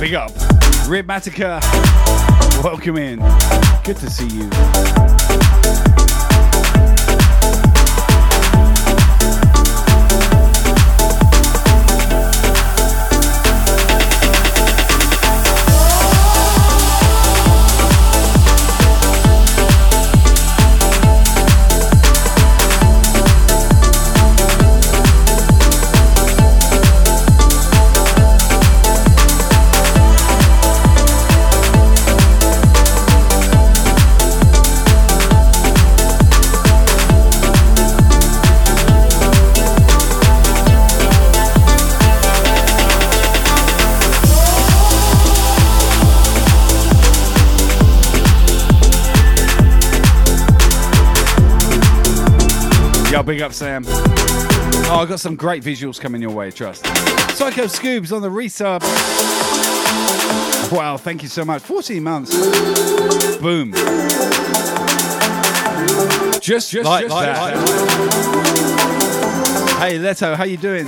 Big 0.00 0.14
up. 0.14 0.32
Ribmatica. 0.86 1.60
Welcome 2.62 2.96
in. 2.96 3.18
Good 3.84 3.96
to 3.98 4.10
see 4.10 4.28
you. 4.28 5.97
Sam. 53.58 53.82
Oh, 53.88 54.98
I've 55.02 55.08
got 55.08 55.18
some 55.18 55.34
great 55.34 55.64
visuals 55.64 56.00
coming 56.00 56.22
your 56.22 56.30
way, 56.30 56.52
trust. 56.52 56.86
Psycho 57.36 57.64
Scoobs 57.64 58.14
on 58.14 58.22
the 58.22 58.28
resub. 58.28 58.82
Wow, 60.70 60.96
thank 60.96 61.24
you 61.24 61.28
so 61.28 61.44
much. 61.44 61.62
14 61.62 62.00
months. 62.00 62.30
Boom. 63.38 63.72
Just, 66.40 66.70
just, 66.70 66.84
Like- 66.84 67.06
just 67.06 67.14
like- 67.14 67.26
that. 67.26 67.56
Hey, 69.80 69.98
Leto, 69.98 70.36
how 70.36 70.44
you 70.44 70.56
doing? 70.56 70.86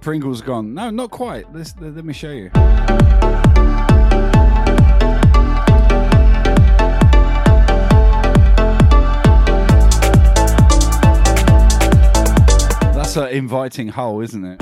Pringles 0.00 0.40
gone? 0.40 0.72
No, 0.72 0.88
not 0.88 1.10
quite. 1.10 1.52
Let's, 1.52 1.74
let, 1.78 1.94
let 1.94 2.04
me 2.06 2.14
show 2.14 2.30
you. 2.30 2.50
That's 12.94 13.16
an 13.16 13.28
inviting 13.28 13.88
hole, 13.88 14.22
isn't 14.22 14.44
it? 14.44 14.60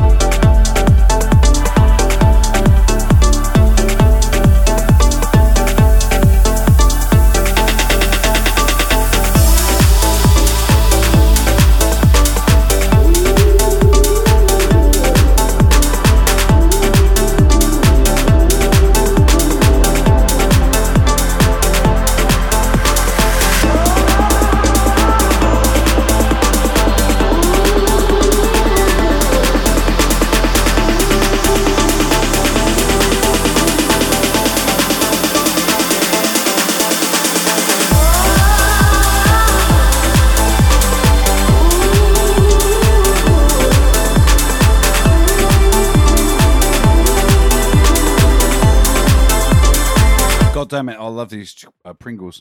Love 51.29 51.39
these 51.39 51.65
uh, 51.85 51.93
Pringles. 51.93 52.41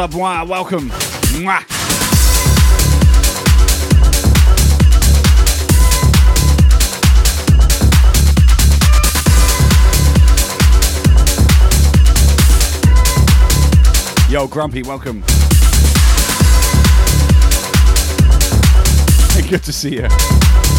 Club 0.00 0.14
Wire. 0.14 0.46
Welcome. 0.46 0.88
Mwah. 1.34 1.60
Yo, 14.30 14.46
Grumpy, 14.46 14.82
welcome. 14.82 15.20
Good 19.50 19.64
to 19.64 19.72
see 19.74 19.96
you. 19.96 20.69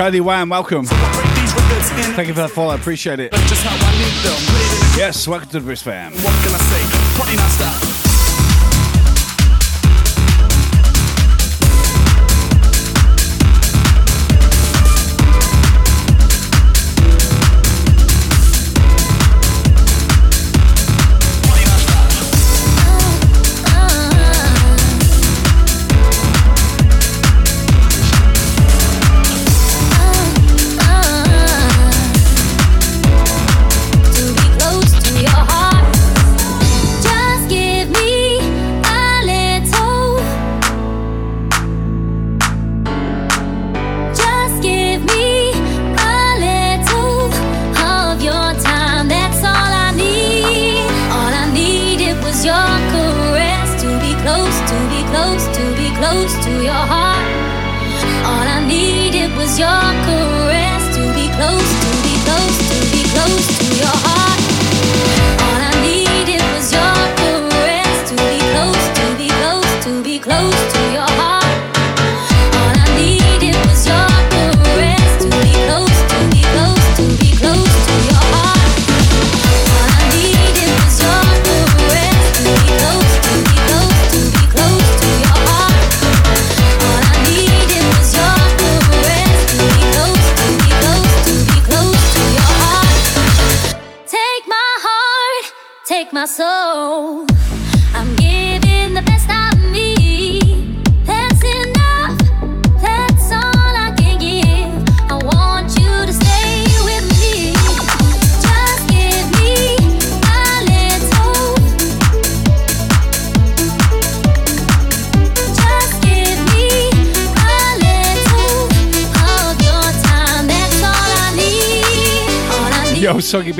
Cody 0.00 0.22
Wan, 0.22 0.48
welcome. 0.48 0.86
Thank 0.86 2.28
you 2.28 2.32
for 2.32 2.40
the 2.40 2.48
follow, 2.48 2.70
I 2.70 2.76
appreciate 2.76 3.20
it. 3.20 3.34
Yes, 4.96 5.28
welcome 5.28 5.50
to 5.50 5.60
the 5.60 5.64
Brisbane. 5.66 6.12
What 6.12 6.32
can 6.42 6.54
I 6.54 7.48
say? 7.50 7.89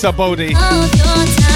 What's 0.00 0.08
up, 0.08 0.16
Bodie? 0.16 1.49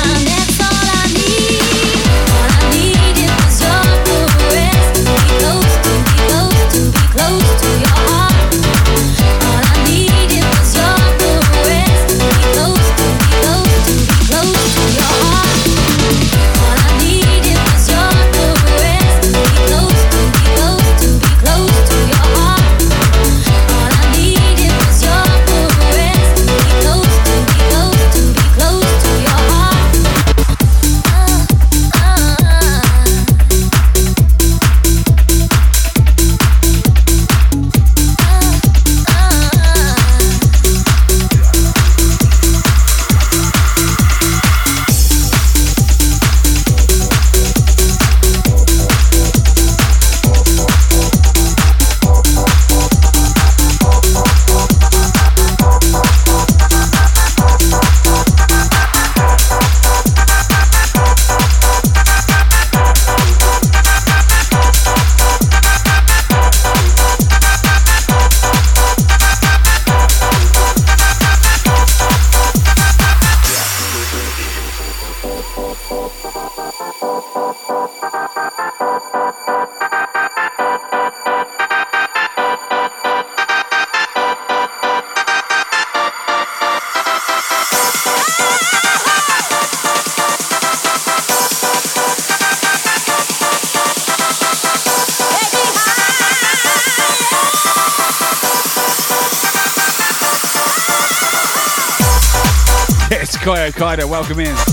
Kaido, 103.74 104.08
welcome 104.08 104.38
in. 104.38 104.63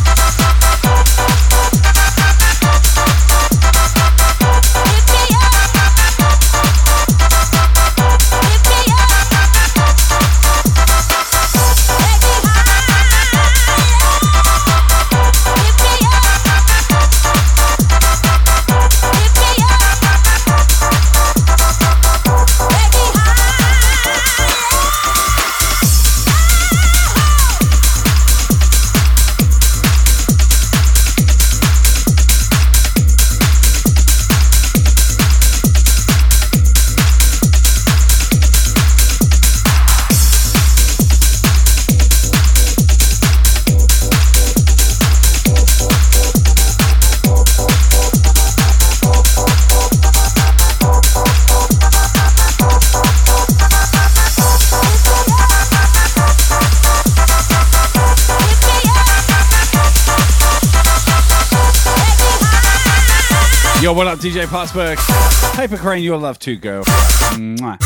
DJ 64.41 64.47
Pottsburg? 64.47 65.55
Paper 65.55 65.77
Crane, 65.77 66.03
your 66.03 66.17
love 66.17 66.39
too, 66.39 66.55
girl. 66.55 66.83
Mwah. 66.83 67.77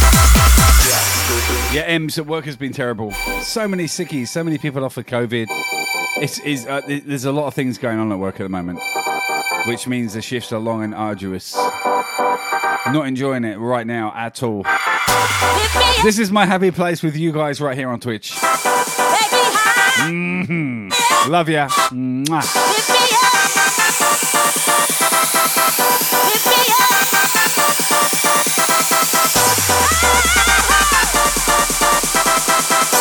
Yeah, 1.73 1.81
M's 1.81 2.17
at 2.17 2.25
work 2.25 2.45
has 2.45 2.55
been 2.55 2.71
terrible. 2.71 3.11
So 3.41 3.67
many 3.67 3.85
sickies, 3.85 4.29
so 4.29 4.41
many 4.41 4.57
people 4.57 4.85
off 4.85 4.95
with 4.95 5.05
COVID. 5.05 5.47
It's, 6.21 6.39
it's, 6.45 6.65
uh, 6.65 6.79
there's 6.87 7.25
a 7.25 7.33
lot 7.33 7.47
of 7.47 7.53
things 7.53 7.77
going 7.77 7.99
on 7.99 8.09
at 8.11 8.19
work 8.19 8.35
at 8.35 8.43
the 8.43 8.49
moment, 8.49 8.79
which 9.65 9.85
means 9.85 10.13
the 10.13 10.21
shifts 10.21 10.53
are 10.53 10.59
long 10.59 10.81
and 10.81 10.95
arduous. 10.95 11.55
Not 12.87 13.05
enjoying 13.05 13.43
it 13.43 13.57
right 13.57 13.85
now 13.85 14.13
at 14.15 14.41
all. 14.41 14.63
This 16.03 16.19
is 16.19 16.31
my 16.31 16.45
happy 16.45 16.71
place 16.71 17.03
with 17.03 17.17
you 17.17 17.33
guys 17.33 17.59
right 17.59 17.77
here 17.77 17.89
on 17.89 17.99
Twitch. 17.99 18.31
hmm 19.97 20.87
Love 21.27 21.49
ya. 21.49 21.67
Mwah. 21.91 22.94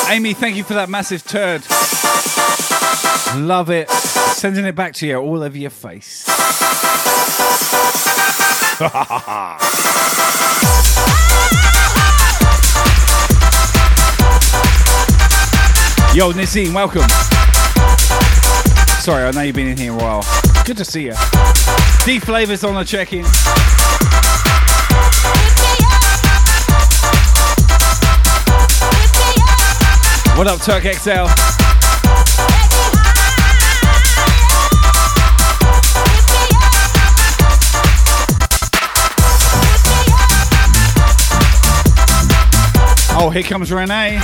Amy, 0.09 0.35
thank 0.35 0.57
you 0.57 0.65
for 0.65 0.75
that 0.75 0.89
massive 0.89 1.25
turd. 1.25 1.63
Love 3.37 3.71
it. 3.71 3.89
Sending 3.91 4.65
it 4.65 4.77
back 4.77 4.93
to 4.95 5.07
you 5.07 5.17
all 5.17 5.43
over 5.43 5.57
your 5.57 5.71
face. 5.71 6.27
Yo, 16.15 16.31
Nazim, 16.33 16.75
welcome. 16.75 17.09
Sorry, 19.01 19.25
I 19.25 19.31
know 19.33 19.41
you've 19.41 19.57
been 19.57 19.69
in 19.69 19.77
here 19.77 19.93
a 19.93 19.97
while. 19.97 20.25
Good 20.65 20.77
to 20.77 20.85
see 20.85 21.05
you. 21.05 21.15
D 22.05 22.21
Flavors 22.21 22.63
on 22.63 22.75
the 22.75 22.85
check 22.85 23.13
in. 23.13 23.25
What 30.37 30.49
up, 30.49 30.61
Turk 30.61 30.83
XL? 30.83 31.27
Oh, 43.17 43.31
here 43.33 43.45
comes 43.45 43.71
Renee, 43.71 44.19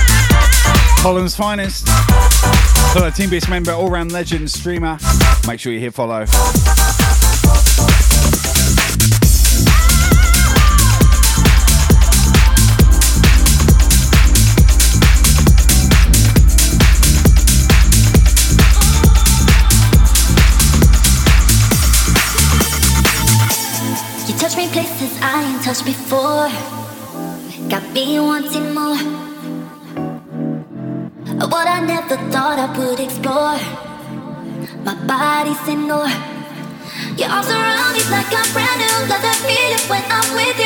Holland's 0.99 1.33
finest. 1.33 1.87
Fellow 2.93 3.09
Team 3.09 3.29
Brisk 3.29 3.49
member, 3.49 3.71
all 3.71 3.89
round 3.89 4.11
legend, 4.11 4.51
streamer. 4.51 4.97
Make 5.47 5.61
sure 5.61 5.71
you 5.71 5.79
hit 5.79 5.93
follow. 5.93 6.25
Touched 25.71 25.85
before. 25.85 26.51
Got 27.69 27.93
me 27.93 28.19
wanting 28.19 28.73
more. 28.75 28.97
What 31.47 31.65
I 31.65 31.79
never 31.79 32.17
thought 32.29 32.59
I 32.59 32.67
would 32.77 32.99
explore. 32.99 33.55
My 34.83 34.95
body's 35.07 35.65
in 35.69 35.87
no. 35.87 36.03
Your 37.15 37.29
arms 37.29 37.47
around 37.47 37.93
me 37.95 38.03
like 38.11 38.33
I'm 38.35 38.51
brand 38.51 38.79
new. 38.83 38.97
Love 39.07 39.23
that 39.23 39.39
feeling 39.47 39.87
when 39.87 40.03
I'm 40.11 40.27
with 40.35 40.59
you. 40.59 40.60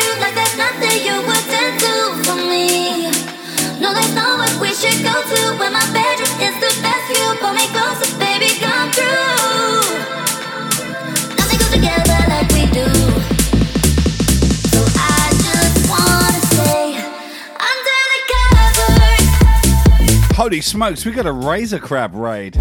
Holy 20.45 20.61
smokes, 20.61 21.03
we 21.03 21.11
got 21.11 21.25
a 21.25 21.31
razor 21.31 21.79
crab 21.79 22.13
raid. 22.13 22.55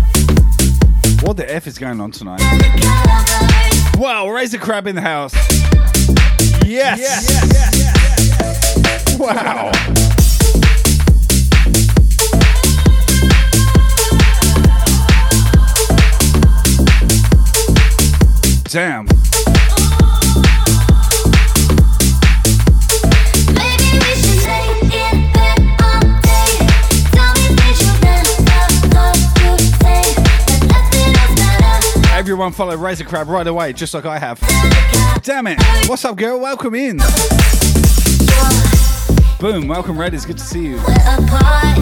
What 1.21 1.37
the 1.37 1.45
F 1.47 1.67
is 1.67 1.77
going 1.77 2.01
on 2.01 2.13
tonight? 2.13 2.41
Wow, 3.99 4.31
razor 4.31 4.57
crab 4.57 4.87
in 4.87 4.95
the 4.95 5.03
house. 5.03 5.35
Yes. 6.65 6.99
Yes. 6.99 7.29
Yes. 7.53 7.77
Yes. 8.81 9.19
Wow. 9.19 9.71
Damn. 18.71 19.14
Everyone 32.45 32.57
follow 32.57 32.77
Razor 32.77 33.05
Crab 33.05 33.29
right 33.29 33.47
away, 33.47 33.73
just 33.73 33.95
like 33.95 34.05
I 34.05 34.19
have. 34.19 34.39
Damn 35.23 35.47
it. 35.47 35.59
What's 35.89 36.05
up, 36.05 36.17
girl? 36.17 36.39
Welcome 36.39 36.75
in. 36.75 36.99
Boom. 39.41 39.67
Welcome, 39.67 39.97
Red. 39.97 40.13
It's 40.13 40.27
good 40.27 40.37
to 40.37 40.45
see 40.45 40.67
you. 40.67 40.79
apart. 40.79 41.75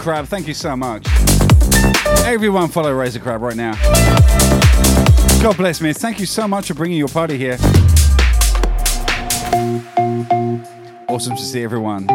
Crab, 0.00 0.24
thank 0.24 0.48
you 0.48 0.54
so 0.54 0.74
much. 0.74 1.06
Everyone 2.24 2.68
follow 2.68 2.90
Razor 2.94 3.20
Crab 3.20 3.42
right 3.42 3.54
now. 3.54 3.74
God 5.42 5.58
bless 5.58 5.82
me. 5.82 5.92
Thank 5.92 6.18
you 6.18 6.24
so 6.24 6.48
much 6.48 6.68
for 6.68 6.74
bringing 6.74 6.96
your 6.96 7.08
party 7.08 7.36
here. 7.36 7.58
Awesome 11.06 11.36
to 11.36 11.42
see 11.42 11.62
everyone. 11.62 12.06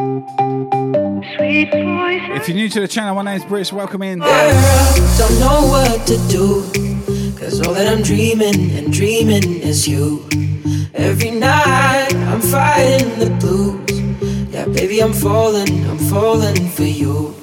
If 2.34 2.50
you're 2.50 2.58
new 2.58 2.70
to 2.70 2.80
the 2.80 2.88
channel, 2.88 3.14
my 3.14 3.22
name's 3.22 3.46
Bruce. 3.46 3.72
Welcome 3.72 4.02
in. 4.02 4.18
Don't 4.18 5.40
know 5.40 5.68
what 5.68 6.08
to 6.08 6.18
do. 6.28 6.64
Cause 7.38 7.62
all 7.62 7.76
that 7.76 7.88
I'm 7.88 8.02
dreaming 8.02 8.72
and 8.72 8.92
dreaming 8.92 9.44
is 9.62 9.88
you. 9.88 10.28
Every 10.96 11.30
night 11.30 12.16
I'm 12.16 12.42
fighting 12.42 13.20
the 13.20 13.30
blues. 13.40 13.92
Yeah, 14.52 14.66
baby, 14.66 15.02
I'm 15.02 15.14
falling, 15.14 15.86
I'm 15.88 16.00
falling 16.00 16.68
for 16.70 16.82
you. 16.84 17.36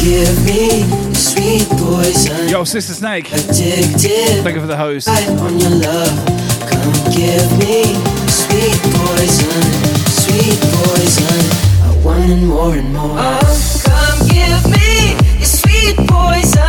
Come 0.00 0.08
give 0.08 0.44
me 0.46 0.82
sweet 1.12 1.68
poison. 1.68 2.48
Yo, 2.48 2.64
Sister 2.64 2.94
Snake. 2.94 3.30
Addicted. 3.32 4.42
Thank 4.42 4.54
you 4.54 4.62
for 4.62 4.66
the 4.66 4.74
host. 4.74 5.08
on 5.08 5.60
your 5.60 5.68
love. 5.68 6.26
Come 6.70 6.92
give 7.12 7.44
me 7.58 7.84
sweet 8.26 8.80
poison. 8.96 9.60
Sweet 10.08 10.58
poison. 10.72 11.40
I 11.84 12.00
want 12.02 12.42
more 12.44 12.74
and 12.76 12.94
more. 12.94 13.10
Oh, 13.12 13.80
come 13.84 14.26
give 14.28 14.70
me 14.72 15.10
your 15.36 15.44
sweet 15.44 15.96
poison. 16.08 16.59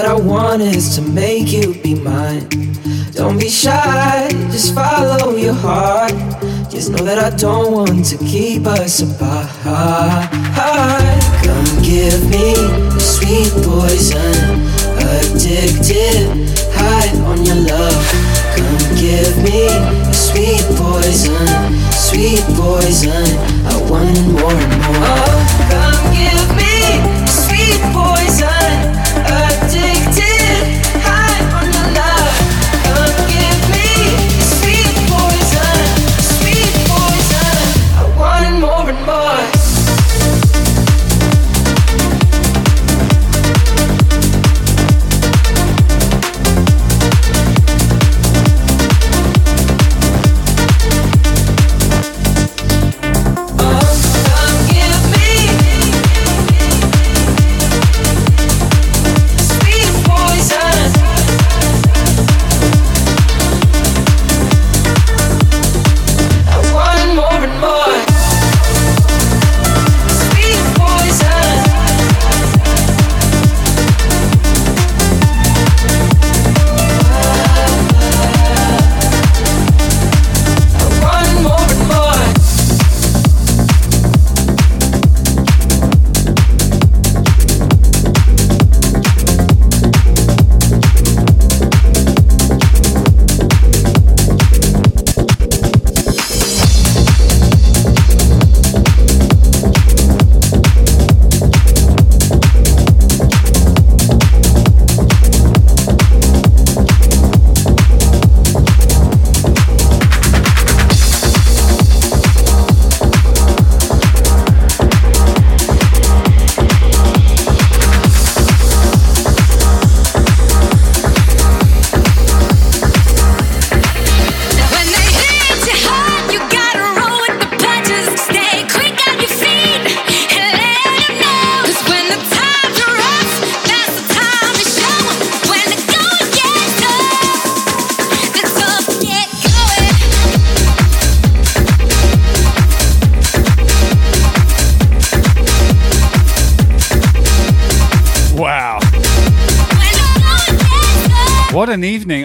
That 0.00 0.08
I 0.08 0.14
want 0.14 0.62
is 0.62 0.96
to 0.96 1.02
make 1.02 1.52
you 1.52 1.74
be 1.82 1.94
mine. 1.94 2.48
Don't 3.12 3.38
be 3.38 3.50
shy, 3.50 4.28
just 4.50 4.74
follow 4.74 5.36
your 5.36 5.52
heart. 5.52 6.12
Just 6.70 6.90
know 6.90 7.04
that 7.04 7.18
I 7.18 7.36
don't 7.36 7.72
want 7.72 8.06
to 8.06 8.16
keep 8.16 8.66
us 8.66 9.02
apart. 9.02 9.50
Come 11.44 11.70
give 11.82 12.20
me 12.32 12.54
the 12.96 13.00
sweet 13.00 13.52
poison. 13.60 14.32
Addicted, 14.96 16.48
high 16.72 17.12
on 17.28 17.44
your 17.44 17.60
love. 17.68 18.04
Come 18.56 18.80
give 18.96 19.36
me 19.44 19.68
the 20.08 20.16
sweet 20.16 20.64
poison. 20.80 21.44
Sweet 21.92 22.40
poison. 22.56 23.26
I 23.68 23.76
want 23.90 24.16
more 24.32 24.56
and 24.64 24.76
more. 24.88 25.69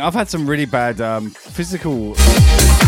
I've 0.06 0.14
had 0.14 0.30
some 0.30 0.48
really 0.48 0.66
bad 0.66 1.02
um, 1.02 1.32
physical 1.32 2.14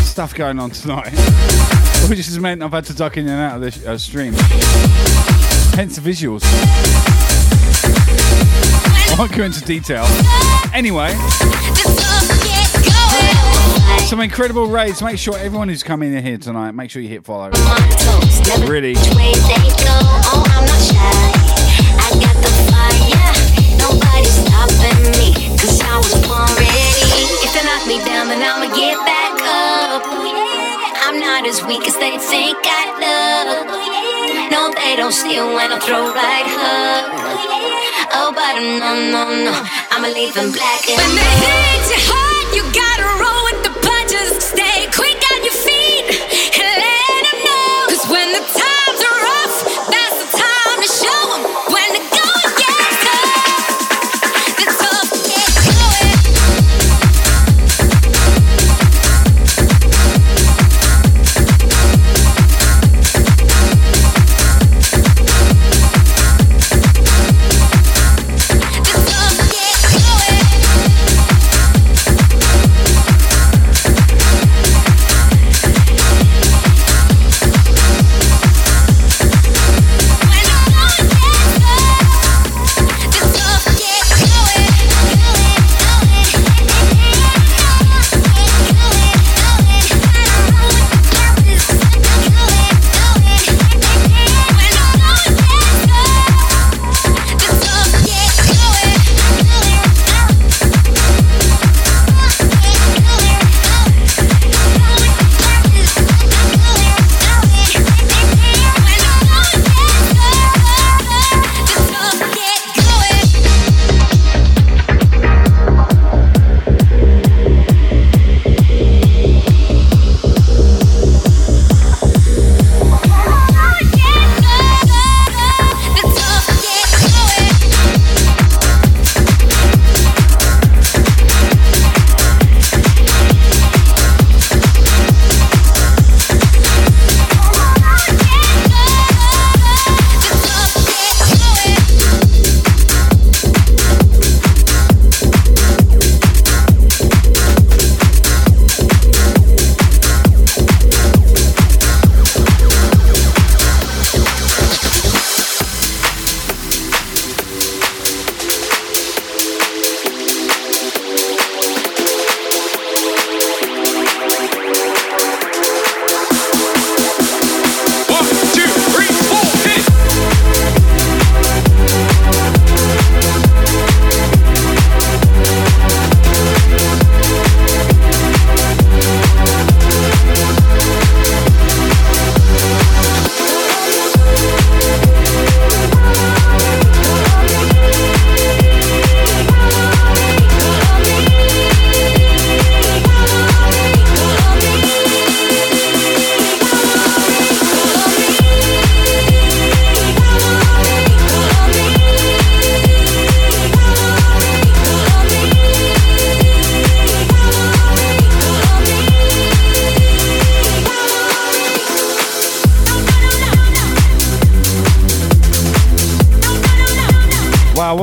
stuff 0.06 0.36
going 0.36 0.60
on 0.60 0.70
tonight, 0.70 1.10
which 2.10 2.20
has 2.20 2.38
meant 2.38 2.62
I've 2.62 2.70
had 2.72 2.86
to 2.86 2.94
duck 2.94 3.18
in 3.18 3.28
and 3.28 3.42
out 3.42 3.56
of 3.56 3.62
the 3.62 3.92
uh, 3.94 3.98
stream. 3.98 4.34
Hence 5.74 5.96
the 5.96 6.02
visuals. 6.08 6.44
I 9.10 9.16
won't 9.18 9.36
go 9.36 9.46
into 9.46 9.66
detail. 9.66 10.06
Anyway, 10.76 11.10
some 14.06 14.22
incredible 14.22 14.68
raids. 14.68 15.02
Make 15.02 15.18
sure 15.18 15.36
everyone 15.40 15.70
who's 15.70 15.82
coming 15.82 16.14
in 16.14 16.24
here 16.24 16.38
tonight, 16.38 16.74
make 16.74 16.92
sure 16.92 17.02
you 17.02 17.10
hit 17.10 17.26
follow. 17.26 17.50
Really. 18.68 18.94
Me 27.88 28.00
down, 28.00 28.28
then 28.32 28.40
I'ma 28.40 28.72
get 28.76 28.96
back 29.04 29.36
up. 29.44 30.02
Oh, 30.08 31.04
I'm 31.04 31.20
not 31.20 31.46
as 31.46 31.60
weak 31.68 31.84
as 31.88 31.98
they 32.00 32.16
think 32.18 32.58
I 32.64 32.84
look. 32.96 33.68
Oh, 33.68 34.48
no, 34.52 34.62
they 34.72 34.96
don't 34.96 35.12
see 35.12 35.36
when 35.36 35.72
I 35.76 35.80
throw 35.80 36.08
right 36.16 36.48
hook. 36.48 37.06
Oh, 37.12 38.20
oh, 38.20 38.30
but 38.32 38.56
no, 38.56 38.92
no, 39.12 39.22
no, 39.48 39.54
I'ma 39.92 40.08
leave 40.08 40.34
them 40.34 40.52
black 40.52 40.88
and 40.88 40.96
When 40.96 41.12
they 41.20 41.32
hit 41.44 41.84
you 41.92 42.00
hard, 42.08 42.48
you 42.56 42.64
gotta 42.72 43.08
roll 43.20 43.37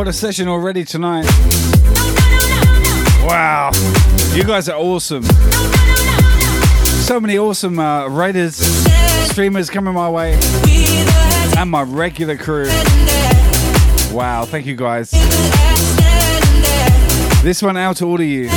a 0.09 0.12
session 0.12 0.48
already 0.48 0.85
tonight. 0.85 1.24
Wow, 3.24 3.70
you 4.35 4.44
guys 4.44 4.68
are 4.68 4.78
awesome. 4.78 5.22
So 7.05 7.20
many 7.20 7.39
awesome 7.39 7.78
uh, 7.78 8.09
raiders, 8.09 8.56
streamers 9.31 9.70
coming 9.70 9.94
my 9.94 10.10
way, 10.10 10.39
and 11.56 11.70
my 11.70 11.82
regular 11.82 12.36
crew. 12.36 12.66
Wow, 14.12 14.44
thank 14.47 14.66
you 14.66 14.76
guys. 14.76 15.10
This 17.43 17.62
one 17.62 17.76
out 17.76 17.97
to 17.98 18.06
all 18.06 18.20
of 18.20 18.26
you. 18.26 18.51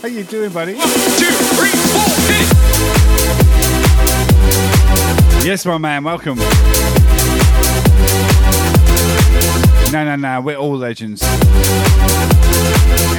How 0.00 0.08
you 0.08 0.24
doing, 0.24 0.50
buddy? 0.50 0.74
One, 0.74 0.88
two, 0.88 1.30
three, 1.56 1.68
four! 1.68 2.00
Yes, 5.44 5.66
my 5.66 5.76
man, 5.78 6.04
welcome. 6.04 6.38
No, 9.92 10.04
no, 10.04 10.16
no, 10.16 10.40
we're 10.40 10.56
all 10.56 10.76
legends. 10.76 11.22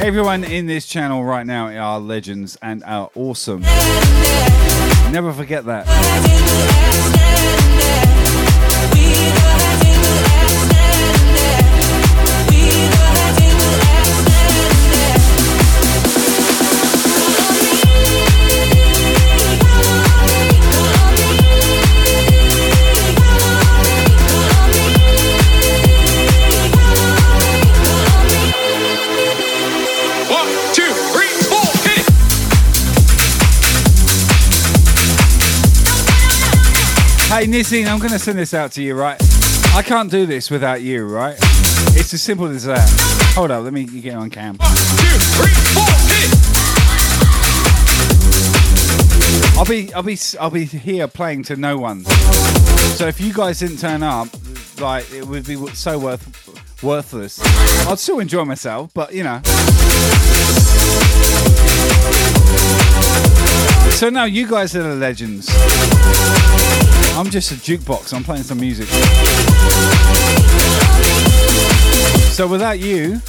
Everyone 0.02 0.42
in 0.42 0.66
this 0.66 0.86
channel 0.86 1.24
right 1.24 1.46
now 1.46 1.68
are 1.68 2.00
legends 2.00 2.58
and 2.62 2.82
are 2.84 3.10
awesome. 3.14 3.60
Never 5.12 5.32
forget 5.32 5.64
that. 5.66 5.86
Hey, 37.42 37.48
Nissin, 37.48 37.88
I'm 37.88 37.98
going 37.98 38.12
to 38.12 38.20
send 38.20 38.38
this 38.38 38.54
out 38.54 38.70
to 38.70 38.82
you, 38.84 38.94
right? 38.94 39.20
I 39.74 39.82
can't 39.84 40.08
do 40.08 40.26
this 40.26 40.48
without 40.48 40.80
you, 40.80 41.08
right? 41.08 41.34
It's 41.96 42.14
as 42.14 42.22
simple 42.22 42.46
as 42.46 42.66
that. 42.66 42.88
Hold 43.34 43.50
up, 43.50 43.64
let 43.64 43.72
me 43.72 43.84
get 43.84 44.14
on 44.14 44.30
cam. 44.30 44.58
I'll 49.58 49.64
be, 49.64 49.92
I'll 49.92 50.04
be, 50.04 50.16
I'll 50.38 50.50
be 50.50 50.66
here 50.66 51.08
playing 51.08 51.42
to 51.42 51.56
no 51.56 51.78
one. 51.78 52.04
So 52.04 53.08
if 53.08 53.20
you 53.20 53.32
guys 53.32 53.58
didn't 53.58 53.78
turn 53.78 54.04
up, 54.04 54.28
like 54.80 55.12
it 55.12 55.26
would 55.26 55.44
be 55.44 55.56
so 55.74 55.98
worth, 55.98 56.80
worthless. 56.80 57.40
I'd 57.88 57.98
still 57.98 58.20
enjoy 58.20 58.44
myself, 58.44 58.92
but 58.94 59.12
you 59.12 59.24
know. 59.24 59.40
So 63.96 64.10
now 64.10 64.26
you 64.26 64.46
guys 64.46 64.76
are 64.76 64.84
the 64.84 64.94
legends. 64.94 65.50
I'm 67.14 67.28
just 67.28 67.52
a 67.52 67.54
jukebox. 67.54 68.14
I'm 68.14 68.24
playing 68.24 68.42
some 68.42 68.58
music. 68.58 68.88
So 72.32 72.48
without 72.48 72.78
you, 72.78 73.20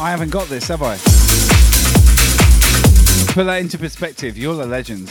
I 0.00 0.10
haven't 0.10 0.30
got 0.30 0.48
this, 0.48 0.68
have 0.68 0.82
I? 0.82 0.96
Put 3.34 3.44
that 3.44 3.58
into 3.60 3.76
perspective. 3.76 4.38
You're 4.38 4.56
the 4.56 4.64
legends. 4.66 5.10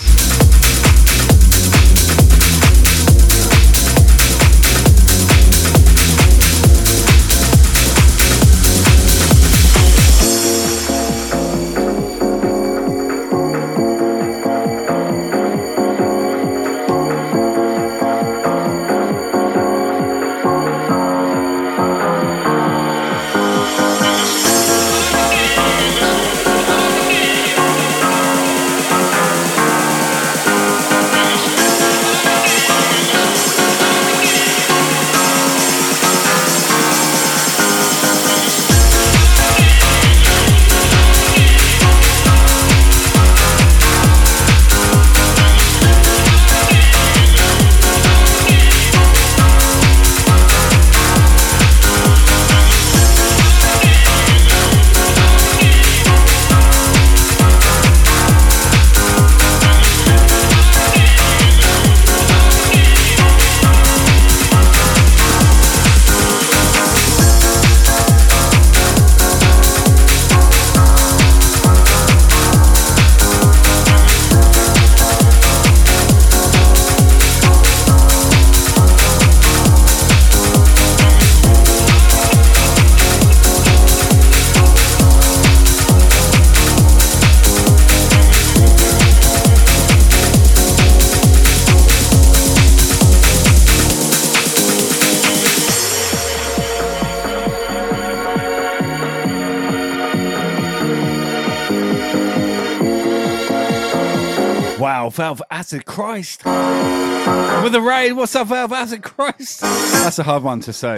Valve 105.36 105.48
Acid 105.52 105.84
Christ. 105.86 106.46
With 106.46 107.74
the 107.74 107.82
raid, 107.86 108.14
what's 108.14 108.34
up, 108.38 108.48
Valve 108.48 108.72
Acid 108.72 109.04
Christ? 109.04 109.60
That's 109.60 110.18
a 110.18 110.24
hard 110.24 110.44
one 110.44 110.62
to 110.62 110.72
say. 110.72 110.96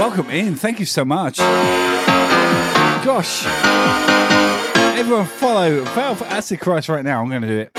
Welcome 0.00 0.30
in, 0.30 0.54
thank 0.54 0.80
you 0.80 0.86
so 0.86 1.04
much. 1.04 1.36
Gosh. 3.04 3.44
Everyone 4.98 5.26
follow 5.26 5.84
Valve 5.84 6.22
Acid 6.22 6.60
Christ 6.60 6.88
right 6.88 7.04
now. 7.04 7.20
I'm 7.20 7.28
going 7.28 7.42
to 7.42 7.48
do 7.48 7.58
it. 7.58 7.72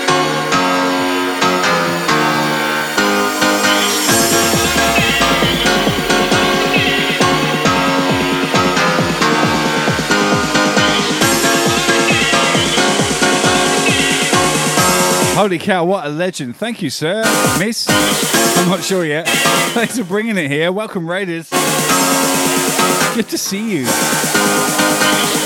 Holy 15.36 15.58
cow, 15.58 15.84
what 15.84 16.06
a 16.06 16.08
legend. 16.08 16.56
Thank 16.56 16.80
you, 16.80 16.88
sir. 16.88 17.22
Miss? 17.58 17.86
I'm 18.56 18.70
not 18.70 18.82
sure 18.82 19.04
yet. 19.04 19.28
Thanks 19.74 19.98
for 19.98 20.04
bringing 20.04 20.38
it 20.38 20.50
here. 20.50 20.72
Welcome, 20.72 21.06
Raiders. 21.06 21.50
Good 23.14 23.28
to 23.28 23.36
see 23.36 23.80
you. 23.80 25.45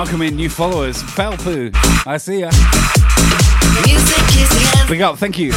Welcome 0.00 0.22
in 0.22 0.34
new 0.34 0.48
followers. 0.48 1.02
Felpoo, 1.02 1.70
I 2.06 2.16
see 2.16 2.40
ya. 2.40 2.50
Music 3.84 4.24
is 4.40 4.48
the 4.48 4.78
answer. 4.78 4.88
Big 4.88 5.02
up, 5.02 5.18
thank 5.18 5.38
you. 5.38 5.52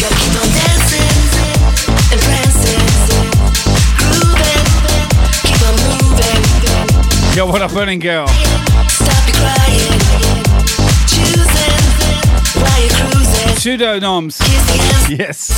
Gotta 0.00 0.16
keep 0.16 0.32
on 0.40 0.48
dancing 0.56 1.12
and 2.08 2.20
prancing, 2.24 2.80
grooving, 4.00 4.66
keep 5.44 5.60
on 5.68 5.76
moving. 5.84 7.36
Yo, 7.36 7.44
what 7.44 7.60
up, 7.60 7.72
Burning 7.74 7.98
Girl? 7.98 8.28
Stop 8.28 9.28
your 9.28 9.36
crying, 9.44 10.00
choosing 11.04 11.84
while 12.56 12.80
you're 12.80 12.96
cruising. 12.96 13.56
Pseudonoms. 13.60 14.38
Kiss 14.40 14.64
the 14.64 14.78
answer 14.80 15.16
Yes. 15.22 15.52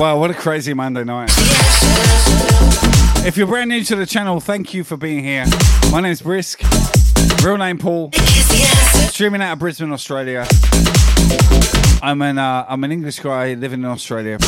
Wow, 0.00 0.16
what 0.16 0.30
a 0.30 0.34
crazy 0.34 0.72
Monday 0.72 1.04
night. 1.04 1.30
If 3.22 3.36
you're 3.36 3.46
brand 3.46 3.68
new 3.68 3.84
to 3.84 3.96
the 3.96 4.06
channel, 4.06 4.40
thank 4.40 4.72
you 4.72 4.82
for 4.82 4.96
being 4.96 5.22
here. 5.22 5.44
My 5.92 6.00
name's 6.00 6.22
Brisk. 6.22 6.62
Real 7.44 7.58
name 7.58 7.76
Paul. 7.76 8.10
Streaming 8.12 9.42
out 9.42 9.52
of 9.52 9.58
Brisbane, 9.58 9.92
Australia. 9.92 10.46
I'm 12.02 12.22
an 12.22 12.38
uh, 12.38 12.64
I'm 12.66 12.82
an 12.82 12.90
English 12.90 13.20
guy 13.20 13.54
living 13.54 13.80
in 13.80 13.86
Australia. 13.86 14.38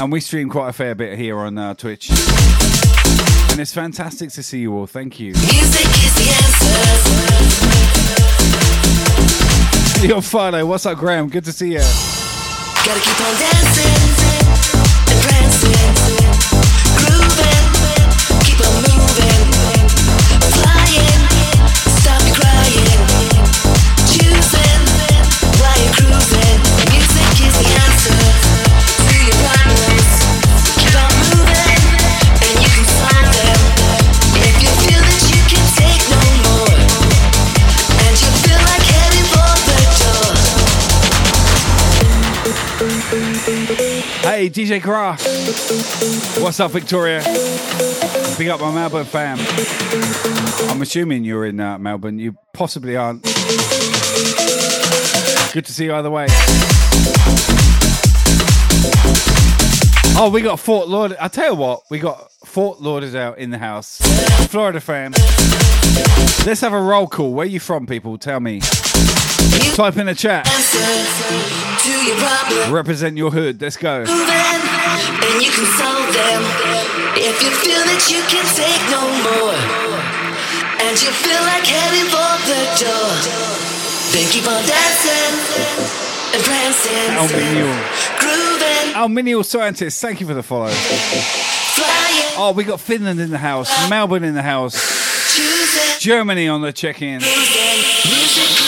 And 0.00 0.12
we 0.12 0.20
stream 0.20 0.48
quite 0.48 0.68
a 0.68 0.72
fair 0.72 0.94
bit 0.94 1.18
here 1.18 1.36
on 1.38 1.58
uh, 1.58 1.74
Twitch. 1.74 2.10
And 2.10 3.60
it's 3.60 3.74
fantastic 3.74 4.30
to 4.30 4.42
see 4.42 4.60
you 4.60 4.72
all. 4.72 4.86
Thank 4.86 5.18
you. 5.18 5.34
Yo, 10.08 10.20
Friday. 10.20 10.62
What's 10.62 10.86
up, 10.86 10.96
Graham? 10.96 11.28
Good 11.28 11.44
to 11.44 11.52
see 11.52 11.72
you. 11.72 11.82
Gotta 12.84 13.00
keep 13.00 13.20
on 13.20 13.40
dancing 13.40 14.22
grooving, 17.12 18.40
keep 18.44 18.60
on 18.66 18.74
moving, 18.74 18.91
Hey, 44.42 44.50
DJ 44.50 44.82
Gra. 44.82 45.12
What's 46.42 46.58
up, 46.58 46.72
Victoria? 46.72 47.20
Big 48.36 48.48
up 48.48 48.60
my 48.60 48.74
Melbourne 48.74 49.04
fam. 49.04 49.38
I'm 50.68 50.82
assuming 50.82 51.22
you're 51.22 51.46
in 51.46 51.60
uh, 51.60 51.78
Melbourne. 51.78 52.18
You 52.18 52.36
possibly 52.52 52.96
aren't. 52.96 53.22
Good 55.52 55.64
to 55.64 55.72
see 55.72 55.84
you 55.84 55.94
either 55.94 56.10
way. 56.10 56.26
Oh, 60.18 60.28
we 60.34 60.40
got 60.40 60.58
Fort 60.58 60.88
Laud. 60.88 61.16
I 61.20 61.28
tell 61.28 61.50
you 61.50 61.54
what, 61.54 61.82
we 61.88 62.00
got 62.00 62.32
Fort 62.44 62.80
Lauderdale 62.80 63.34
in 63.34 63.50
the 63.50 63.58
house. 63.58 63.98
Florida 64.48 64.80
fam. 64.80 65.12
Let's 66.44 66.62
have 66.62 66.72
a 66.72 66.82
roll 66.82 67.06
call. 67.06 67.32
Where 67.32 67.46
you 67.46 67.60
from, 67.60 67.86
people? 67.86 68.18
Tell 68.18 68.40
me. 68.40 68.60
Type 69.74 69.96
in 69.96 70.06
the 70.06 70.14
chat. 70.14 70.46
your. 71.84 72.72
Represent 72.72 73.16
your 73.16 73.30
hood. 73.30 73.60
Let's 73.60 73.76
go. 73.76 74.00
and 74.02 75.42
you 75.42 75.50
can 75.50 75.66
solve 75.78 76.06
them. 76.12 76.42
If 77.16 77.42
you 77.42 77.50
feel 77.50 77.82
that 77.82 78.02
you 78.10 78.20
can 78.28 78.44
take 78.54 78.82
no 78.92 79.02
more, 79.24 79.54
and 80.82 80.94
you 81.00 81.10
feel 81.10 81.40
like 81.42 81.64
heading 81.64 82.08
for 82.10 82.32
the 82.48 82.62
door, 82.84 83.10
then 84.12 84.26
keep 84.32 84.46
on 84.46 84.62
dancing 84.66 85.34
and 86.34 86.42
prancing, 86.44 87.12
Aluminium. 87.16 87.76
grooving, 88.18 88.94
Aluminium 88.96 89.42
scientist, 89.42 90.00
thank 90.00 90.20
you 90.20 90.26
for 90.26 90.34
the 90.34 90.42
follow. 90.42 90.68
flying, 90.68 92.32
Oh, 92.36 92.52
we 92.56 92.64
got 92.64 92.80
Finland 92.80 93.20
in 93.20 93.30
the 93.30 93.38
house, 93.38 93.70
Melbourne 93.90 94.24
in 94.24 94.34
the 94.34 94.42
house, 94.42 94.74
choosing, 95.34 95.98
Germany 96.00 96.48
on 96.48 96.62
the 96.62 96.72
check-in. 96.72 97.20
moving. 97.20 97.78
Music 98.08 98.61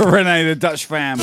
Renee, 0.00 0.44
the 0.44 0.56
Dutch 0.56 0.84
fam. 0.84 1.18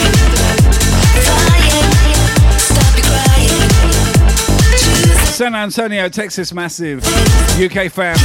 San 5.42 5.56
Antonio, 5.56 6.10
Texas, 6.10 6.54
massive. 6.54 7.04
UK 7.60 7.92
fam. 7.92 8.18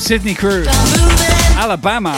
Sydney 0.00 0.34
crew. 0.34 0.64
Alabama. 1.56 2.16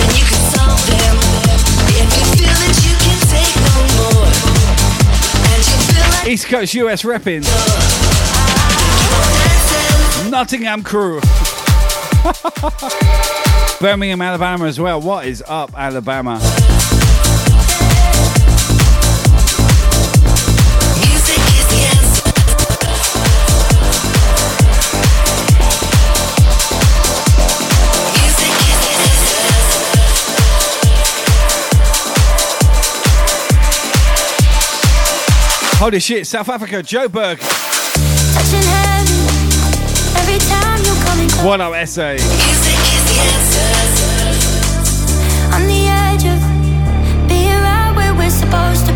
East 6.27 6.47
Coast 6.47 6.75
US 6.75 7.03
repping. 7.03 8.02
Nottingham 10.33 10.83
crew. 10.83 11.21
Birmingham, 13.81 14.23
Alabama 14.23 14.65
as 14.65 14.81
well. 14.81 14.99
What 14.99 15.27
is 15.27 15.45
up, 15.47 15.75
Alabama? 15.77 16.39
Holy 35.79 36.01
shit, 36.01 36.27
South 36.27 36.49
Africa, 36.49 36.77
Joburg. 36.77 37.39
Touching 40.13 40.21
heaven 40.21 40.21
every 40.21 40.39
time 40.39 40.79
you 40.85 40.95
come 41.05 41.21
in. 41.21 41.47
What 41.47 41.61
up, 41.61 41.89
SA? 41.89 42.13
On 45.55 45.67
the 45.67 45.89
edge 45.89 46.25
of 46.25 46.41
being 47.29 47.61
right 47.63 47.93
where 47.95 48.15
we're 48.15 48.31
supposed 48.31 48.87
to 48.87 48.93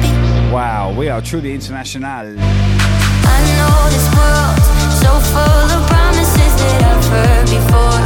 Wow, 0.52 0.94
we 0.96 1.08
are 1.08 1.20
truly 1.20 1.52
international. 1.52 2.04
I 2.04 3.38
know 3.58 3.90
this 3.90 4.08
world 4.14 4.56
so 5.02 5.20
full 5.32 5.68
of 5.74 5.86
promises 5.88 6.52
that 6.56 6.82
I've 6.86 7.04
heard 7.12 7.46
before. 7.50 8.00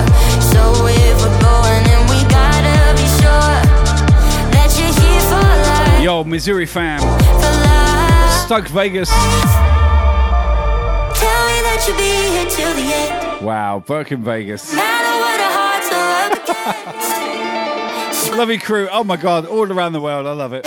So 0.51 0.87
if 0.89 1.23
we're 1.23 1.41
going, 1.41 1.85
then 1.85 2.03
we 2.09 2.19
gotta 2.29 2.95
be 2.97 3.07
sure 3.21 3.61
that 4.51 4.75
you're 4.79 4.95
here 4.99 5.21
for 5.29 5.47
life. 5.47 6.03
Yo, 6.03 6.25
Missouri 6.25 6.67
fam. 6.67 7.01
Stuck 8.47 8.67
Vegas. 8.69 9.11
Tell 11.81 11.97
me 11.97 11.97
that 11.97 11.97
you'll 11.97 11.97
be 11.97 12.33
here 12.37 12.51
till 12.51 12.75
the 12.75 12.83
end. 12.93 13.45
Wow, 13.47 13.83
Birkin 13.87 14.23
Vegas. 14.23 14.71
No 14.73 14.77
matter 14.77 15.19
what 15.19 15.41
our 15.41 15.53
hearts 15.57 15.91
are. 18.31 18.37
Love 18.37 18.51
you, 18.51 18.61
crew. 18.61 18.89
Oh 18.93 19.03
my 19.03 19.17
god, 19.17 19.47
all 19.47 19.73
around 19.73 19.95
the 19.95 20.01
world. 20.01 20.27
I 20.27 20.33
love 20.33 20.53
it. 20.53 20.67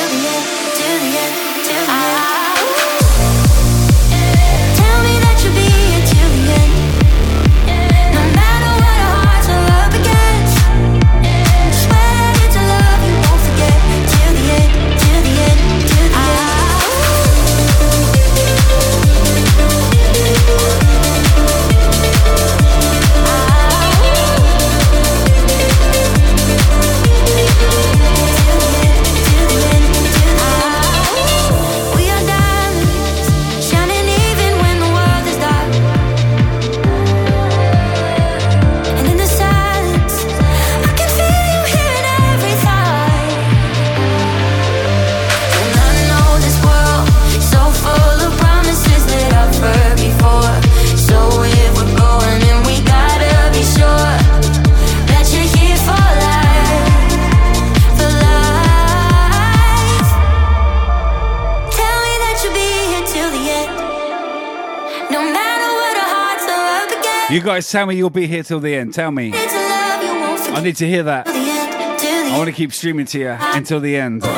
Guys 67.44 67.70
tell 67.70 67.86
me 67.86 67.95
you'll 67.95 68.10
be 68.10 68.26
here 68.26 68.41
till 68.41 68.60
the 68.60 68.74
end. 68.74 68.94
Tell 68.94 69.11
me. 69.11 69.32
It's 69.34 69.53
a 69.53 69.57
love 69.57 70.03
you 70.03 70.10
won't 70.10 70.57
I 70.57 70.64
need 70.64 70.78
to 70.78 70.88
hear 70.88 71.03
that. 71.03 71.26
Till 71.26 71.34
the 71.34 71.40
end, 71.40 71.99
till 71.99 72.24
the 72.24 72.32
I 72.32 72.38
want 72.38 72.49
to 72.49 72.56
keep 72.56 72.72
streaming 72.72 73.06
to 73.07 73.20
you 73.20 73.36
until 73.40 73.80
the 73.80 73.98
end. 73.98 74.22
Tell 74.22 74.32
me 74.32 74.38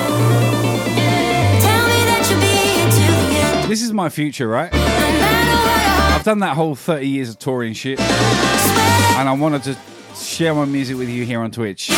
that 2.07 2.27
you'll 2.29 2.41
be 2.41 2.47
here 2.47 2.89
till 2.89 3.29
the 3.29 3.37
end. 3.37 3.69
This 3.71 3.83
is 3.83 3.93
my 3.93 4.09
future, 4.09 4.47
right? 4.47 4.73
I've 4.73 6.23
done 6.23 6.39
that 6.39 6.55
whole 6.55 6.75
30 6.75 7.07
years 7.07 7.29
of 7.29 7.37
touring 7.37 7.73
shit. 7.73 7.99
And 7.99 9.29
I 9.29 9.33
wanted 9.39 9.63
to 9.63 9.77
share 10.15 10.55
my 10.55 10.65
music 10.65 10.97
with 10.97 11.09
you 11.09 11.25
here 11.25 11.39
on 11.41 11.51
Twitch. 11.51 11.91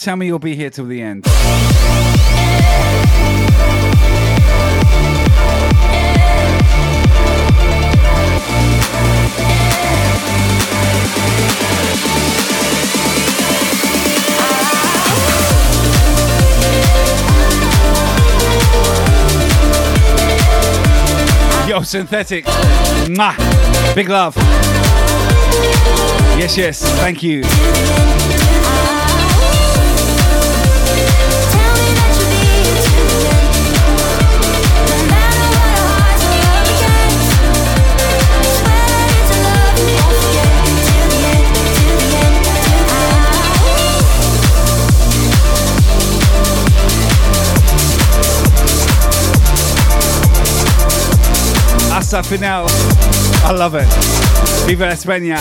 Tell 0.00 0.16
me 0.16 0.26
you'll 0.26 0.38
be 0.38 0.54
here 0.54 0.70
till 0.70 0.86
the 0.86 1.00
end. 1.00 1.24
Synthetic. 21.84 22.44
Mwah. 23.08 23.34
Big 23.94 24.08
love. 24.08 24.36
Yes, 26.36 26.56
yes. 26.56 26.82
Thank 27.00 27.22
you. 27.22 27.42
Hasta 52.12 52.24
final. 52.24 52.66
I 53.44 53.52
love 53.52 53.76
it. 53.76 53.86
Viva 54.66 54.90
España. 54.90 55.38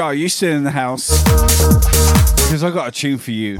Shah, 0.00 0.08
you 0.12 0.30
still 0.30 0.56
in 0.56 0.64
the 0.64 0.70
house? 0.70 1.22
Because 2.34 2.64
I 2.64 2.70
got 2.70 2.88
a 2.88 2.90
tune 2.90 3.18
for 3.18 3.32
you. 3.32 3.58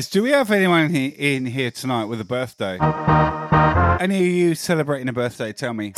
Guys, 0.00 0.08
do 0.08 0.22
we 0.22 0.30
have 0.30 0.50
anyone 0.50 0.94
in 0.94 1.44
here 1.44 1.70
tonight 1.70 2.06
with 2.06 2.22
a 2.22 2.24
birthday? 2.24 2.78
Any 4.02 4.16
of 4.16 4.24
you 4.24 4.54
celebrating 4.54 5.10
a 5.10 5.12
birthday? 5.12 5.52
Tell 5.52 5.74
me. 5.74 5.92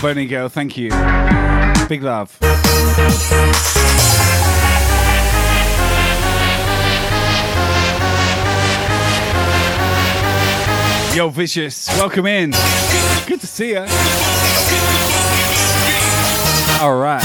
Yo, 0.00 0.26
Girl, 0.26 0.48
thank 0.48 0.76
you. 0.76 0.90
Big 1.88 2.04
love. 2.04 2.38
Yo, 11.16 11.30
Vicious, 11.30 11.88
welcome 11.98 12.26
in. 12.26 12.52
Good 13.26 13.40
to 13.40 13.46
see 13.48 13.70
you. 13.70 13.78
All 16.80 16.96
right. 16.96 17.20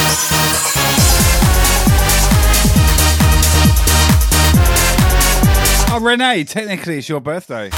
Oh, 5.91 6.00
Renee, 6.02 6.44
technically 6.45 6.98
it's 6.98 7.08
your 7.08 7.22
birthday. 7.22 7.70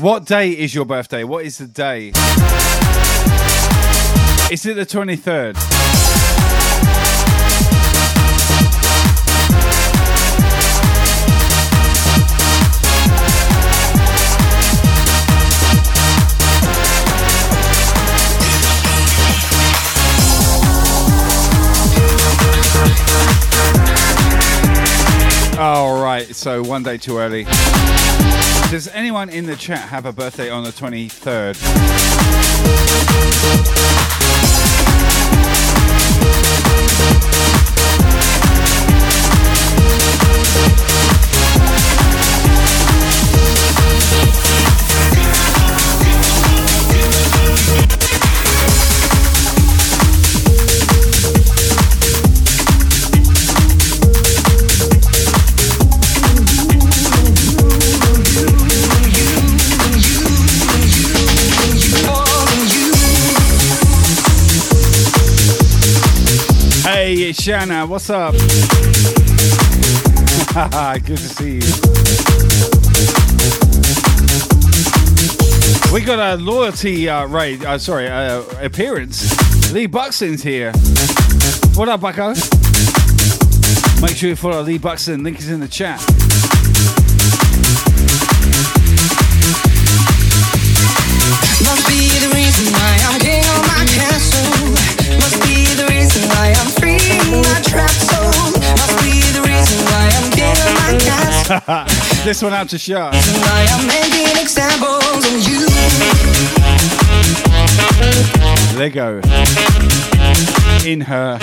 What 0.00 0.24
day 0.24 0.50
is 0.50 0.74
your 0.74 0.86
birthday? 0.86 1.24
What 1.24 1.44
is 1.44 1.58
the 1.58 1.66
day? 1.66 2.12
Is 4.50 4.66
it 4.66 4.74
the 4.74 4.84
23rd? 4.84 5.56
All 25.58 26.02
right, 26.02 26.26
so 26.36 26.62
one 26.62 26.82
day 26.82 26.98
too 26.98 27.16
early. 27.16 27.44
Does 28.70 28.88
anyone 28.92 29.30
in 29.30 29.46
the 29.46 29.56
chat 29.56 29.88
have 29.88 30.04
a 30.04 30.12
birthday 30.12 30.50
on 30.50 30.64
the 30.64 30.70
23rd? 30.70 31.54
Shanna. 67.44 67.86
What's 67.86 68.08
up? 68.08 68.34
Good 71.04 71.16
to 71.16 71.16
see 71.16 71.54
you. 71.54 71.72
We 75.92 76.00
got 76.00 76.20
a 76.20 76.40
loyalty 76.40 77.08
uh, 77.08 77.26
raid. 77.26 77.64
Uh, 77.64 77.76
sorry, 77.76 78.06
uh, 78.06 78.44
appearance. 78.62 79.72
Lee 79.72 79.86
Buxton's 79.86 80.44
here. 80.44 80.70
What 81.74 81.88
up, 81.88 82.02
Bucko? 82.02 82.34
Make 84.00 84.14
sure 84.14 84.28
you 84.28 84.36
follow 84.36 84.62
Lee 84.62 84.78
Buxton. 84.78 85.24
Link 85.24 85.40
is 85.40 85.50
in 85.50 85.58
the 85.58 85.66
chat. 85.66 85.98
Must 91.66 91.88
be 91.88 92.06
the 92.22 92.30
reason 92.32 92.72
why 92.72 93.00
I'm 93.08 93.18
king 93.18 93.42
of 93.42 93.66
my 93.66 93.84
castle. 93.90 95.18
Must 95.18 95.42
be 95.42 95.66
the 95.74 95.86
reason 95.90 96.28
why 96.28 96.54
I'm 96.56 96.70
free 96.78 97.42
my 97.42 97.86
soul. 97.88 98.53
this 102.24 102.42
one 102.42 102.52
out 102.52 102.68
to. 102.70 102.78
Why 102.94 103.66
I'm 103.70 103.86
making 103.86 104.36
examples 104.40 105.24
of 105.24 105.40
you. 105.46 105.68
Lego. 108.78 109.20
In 110.84 111.00
her. 111.00 111.38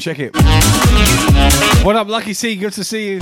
sent 0.00 0.18
you 0.18 0.24
a 0.24 0.28
DM. 0.28 0.32
Check 0.32 1.78
it. 1.78 1.84
What 1.84 1.96
up, 1.96 2.08
Lucky 2.08 2.34
C? 2.34 2.56
Good 2.56 2.72
to 2.74 2.84
see 2.84 3.10
you. 3.10 3.18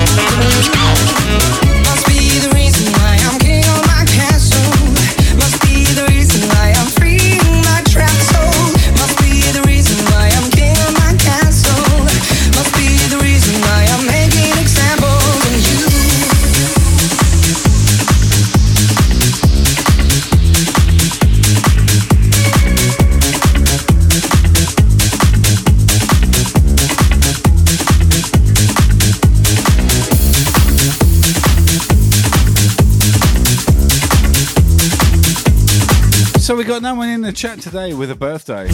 Chat 37.37 37.61
today 37.61 37.93
with 37.93 38.11
a 38.11 38.15
birthday. 38.15 38.67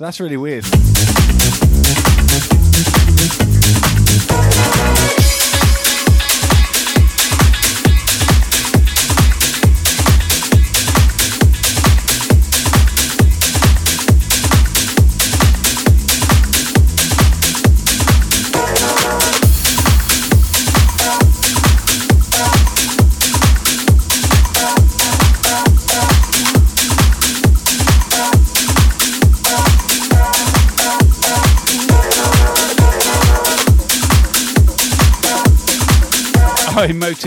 That's 0.00 0.18
really 0.18 0.36
weird. 0.36 0.64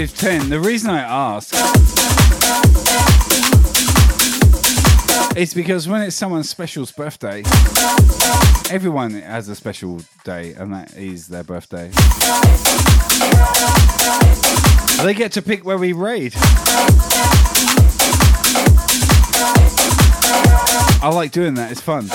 Motive 0.01 0.17
10. 0.17 0.49
The 0.49 0.59
reason 0.59 0.89
I 0.89 1.01
ask 1.01 1.53
is 5.37 5.53
because 5.53 5.87
when 5.87 6.01
it's 6.01 6.15
someone 6.15 6.43
special's 6.43 6.91
birthday, 6.91 7.43
everyone 8.71 9.11
has 9.11 9.47
a 9.47 9.55
special 9.55 10.01
day, 10.23 10.53
and 10.53 10.73
that 10.73 10.97
is 10.97 11.27
their 11.27 11.43
birthday. 11.43 11.91
They 15.03 15.13
get 15.13 15.33
to 15.33 15.43
pick 15.43 15.63
where 15.63 15.77
we 15.77 15.93
raid. 15.93 16.33
I 21.03 21.11
like 21.13 21.31
doing 21.31 21.53
that, 21.53 21.71
it's 21.71 21.81
fun. 21.81 22.09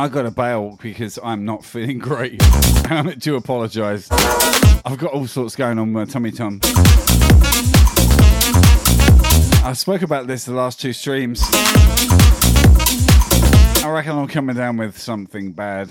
I 0.00 0.08
got 0.08 0.22
to 0.22 0.30
bail 0.30 0.78
because 0.80 1.18
I'm 1.22 1.44
not 1.44 1.62
feeling 1.62 1.98
great. 2.08 2.42
And 2.90 3.10
I 3.10 3.14
do 3.18 3.36
apologise. 3.36 4.10
I've 4.10 4.96
got 4.96 5.12
all 5.12 5.26
sorts 5.26 5.54
going 5.54 5.78
on 5.78 5.92
with 5.92 6.08
my 6.08 6.10
tummy 6.10 6.30
tum. 6.30 6.58
I 9.62 9.74
spoke 9.74 10.00
about 10.00 10.26
this 10.26 10.46
the 10.46 10.54
last 10.54 10.80
two 10.80 10.94
streams. 10.94 11.42
I 13.84 13.90
reckon 13.90 14.12
I'm 14.16 14.26
coming 14.26 14.56
down 14.56 14.78
with 14.78 14.98
something 14.98 15.52
bad. 15.52 15.90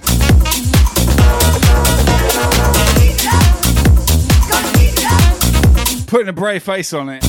Putting 6.07 6.30
a 6.30 6.34
brave 6.34 6.64
face 6.64 6.94
on 6.94 7.10
it. 7.10 7.23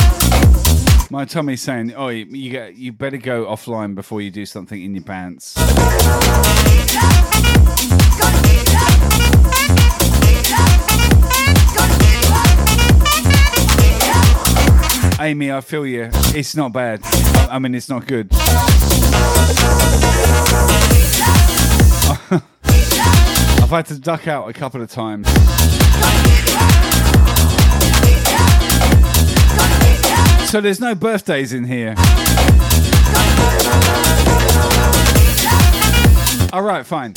My 1.14 1.24
tummy's 1.24 1.62
saying, 1.62 1.94
"Oh, 1.94 2.08
you, 2.08 2.50
get, 2.50 2.74
you 2.74 2.90
better 2.90 3.18
go 3.18 3.44
offline 3.46 3.94
before 3.94 4.20
you 4.20 4.32
do 4.32 4.44
something 4.44 4.82
in 4.82 4.96
your 4.96 5.04
pants." 5.04 5.54
Amy, 15.20 15.52
I 15.52 15.60
feel 15.60 15.86
you. 15.86 16.10
It's 16.34 16.56
not 16.56 16.72
bad. 16.72 16.98
I 17.48 17.60
mean, 17.60 17.76
it's 17.76 17.88
not 17.88 18.08
good. 18.08 18.30
I've 23.62 23.70
had 23.70 23.86
to 23.86 24.00
duck 24.00 24.26
out 24.26 24.48
a 24.48 24.52
couple 24.52 24.82
of 24.82 24.90
times. 24.90 25.28
So 30.54 30.60
there's 30.60 30.78
no 30.78 30.94
birthdays 30.94 31.52
in 31.52 31.64
here. 31.64 31.96
All 36.52 36.62
right, 36.62 36.86
fine. 36.86 37.12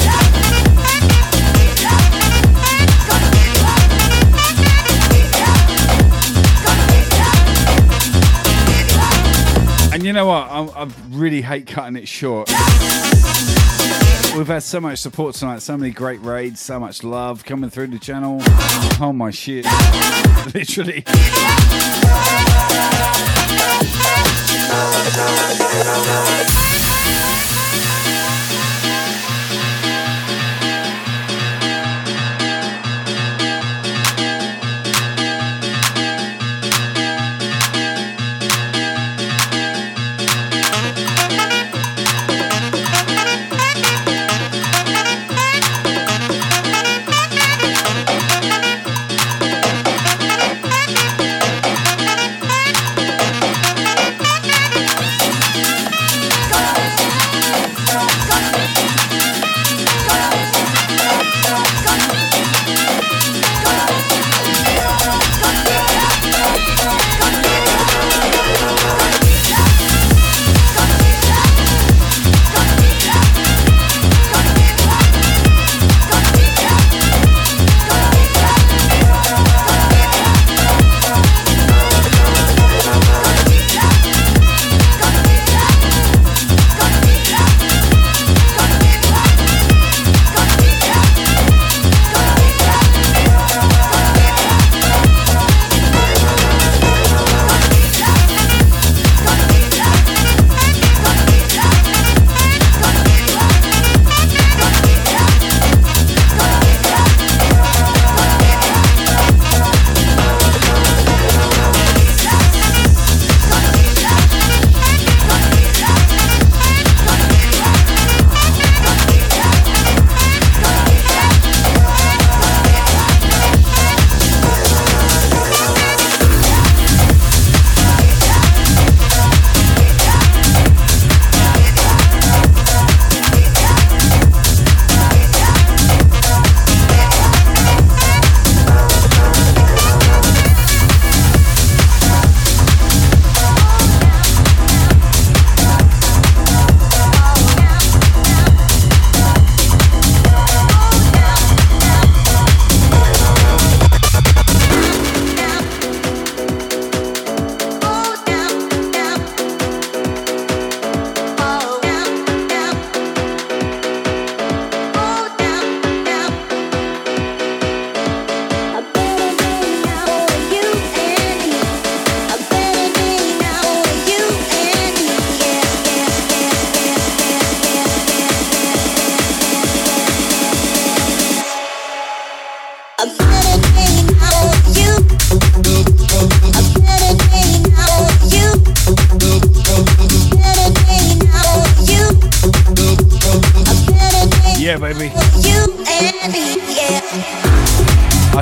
And 9.94 10.04
you 10.04 10.14
know 10.14 10.26
what? 10.26 10.50
I, 10.50 10.66
I 10.76 10.90
really 11.12 11.44
hate 11.44 11.68
cutting 11.68 11.96
it 11.96 12.08
short. 12.08 12.50
We've 14.38 14.48
had 14.48 14.62
so 14.64 14.80
much 14.80 15.00
support 15.00 15.36
tonight, 15.36 15.64
so 15.64 15.76
many 15.78 15.92
great 15.92 16.22
raids, 16.22 16.60
so 16.60 16.80
much 16.80 17.04
love 17.04 17.44
coming 17.44 17.70
through 17.70 17.88
the 17.88 18.00
channel. 18.00 18.38
Oh 19.02 19.12
my 19.12 19.32
shit. 19.32 19.66
Literally. 20.54 21.04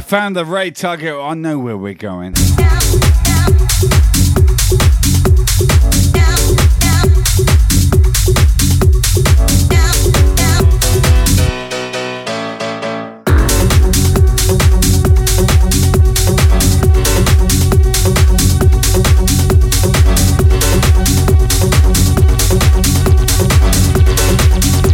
Found 0.05 0.35
the 0.35 0.45
right 0.45 0.75
target. 0.75 1.15
I 1.15 1.33
know 1.33 1.57
where 1.57 1.75
we're 1.75 1.95
going. 1.95 2.33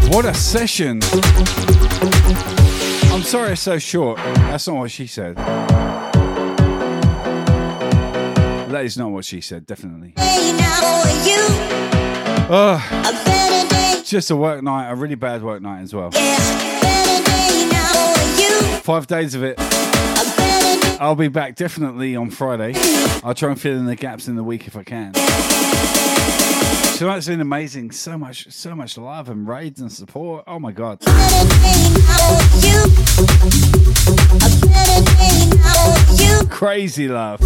What 0.10 0.26
a 0.26 0.34
session! 0.34 1.02
I'm 3.14 3.24
sorry 3.24 3.52
it's 3.52 3.62
so 3.62 3.78
short. 3.78 4.18
That's 4.18 4.68
not 4.68 4.78
what 4.78 4.90
she 4.90 5.06
said. 5.06 5.36
That 8.70 8.86
is 8.86 8.98
not 8.98 9.12
what 9.12 9.26
she 9.26 9.42
said, 9.42 9.66
definitely. 9.66 10.14
Oh, 12.54 14.04
just 14.06 14.32
a 14.32 14.36
work 14.36 14.64
night, 14.64 14.90
a 14.90 14.96
really 14.96 15.16
bad 15.16 15.44
work 15.44 15.62
night 15.62 15.82
as 15.82 15.94
well. 15.94 16.12
Five 18.82 19.08
days 19.08 19.36
of 19.36 19.44
it. 19.44 19.56
I'll 21.00 21.16
be 21.16 21.28
back 21.28 21.56
definitely 21.56 22.16
on 22.16 22.30
Friday. 22.30 22.74
I'll 23.24 23.34
try 23.34 23.50
and 23.52 23.60
fill 23.60 23.78
in 23.78 23.88
the 23.88 23.96
gaps 23.96 24.28
in 24.28 24.36
the 24.36 24.44
week 24.44 24.68
if 24.68 24.78
I 24.78 24.84
can. 24.84 25.12
Tonight's 27.02 27.26
been 27.26 27.42
amazing. 27.42 27.90
So 27.90 28.16
much, 28.16 28.52
so 28.52 28.76
much 28.76 28.96
love 28.96 29.28
and 29.28 29.48
raids 29.48 29.82
and 29.82 29.92
support. 29.92 30.44
Oh 30.46 30.60
my 30.60 30.72
god. 30.72 31.00
Crazy 36.52 37.08
love. 37.08 37.42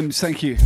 Ems, 0.00 0.18
thank 0.18 0.42
you. 0.42 0.56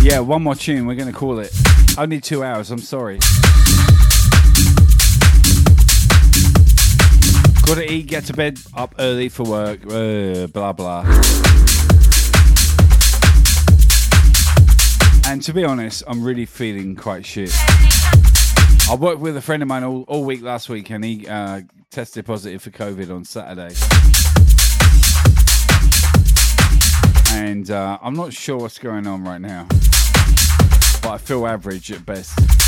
Yeah, 0.00 0.20
one 0.20 0.44
more 0.44 0.54
tune. 0.54 0.86
We're 0.86 0.94
going 0.94 1.12
to 1.12 1.18
call 1.18 1.40
it. 1.40 1.52
Only 1.98 2.20
two 2.20 2.44
hours. 2.44 2.70
I'm 2.70 2.78
sorry. 2.78 3.18
Gotta 7.66 7.90
eat, 7.90 8.06
get 8.06 8.24
to 8.26 8.32
bed, 8.32 8.60
up 8.76 8.94
early 9.00 9.28
for 9.28 9.42
work, 9.42 9.80
uh, 9.90 10.46
blah 10.46 10.72
blah. 10.72 11.00
And 15.26 15.42
to 15.42 15.52
be 15.52 15.64
honest, 15.64 16.04
I'm 16.06 16.22
really 16.22 16.46
feeling 16.46 16.94
quite 16.94 17.26
shit. 17.26 17.52
I 18.88 18.96
worked 18.96 19.20
with 19.20 19.36
a 19.36 19.42
friend 19.42 19.60
of 19.60 19.68
mine 19.68 19.82
all, 19.82 20.02
all 20.02 20.24
week 20.24 20.42
last 20.42 20.68
week 20.68 20.90
and 20.90 21.04
he 21.04 21.26
uh, 21.26 21.62
tested 21.90 22.26
positive 22.26 22.62
for 22.62 22.70
COVID 22.70 23.12
on 23.12 23.24
Saturday. 23.24 23.74
And 27.42 27.68
uh, 27.72 27.98
I'm 28.00 28.14
not 28.14 28.32
sure 28.32 28.56
what's 28.56 28.78
going 28.78 29.04
on 29.08 29.24
right 29.24 29.40
now, 29.40 29.66
but 31.02 31.10
I 31.10 31.18
feel 31.18 31.44
average 31.44 31.90
at 31.90 32.06
best. 32.06 32.61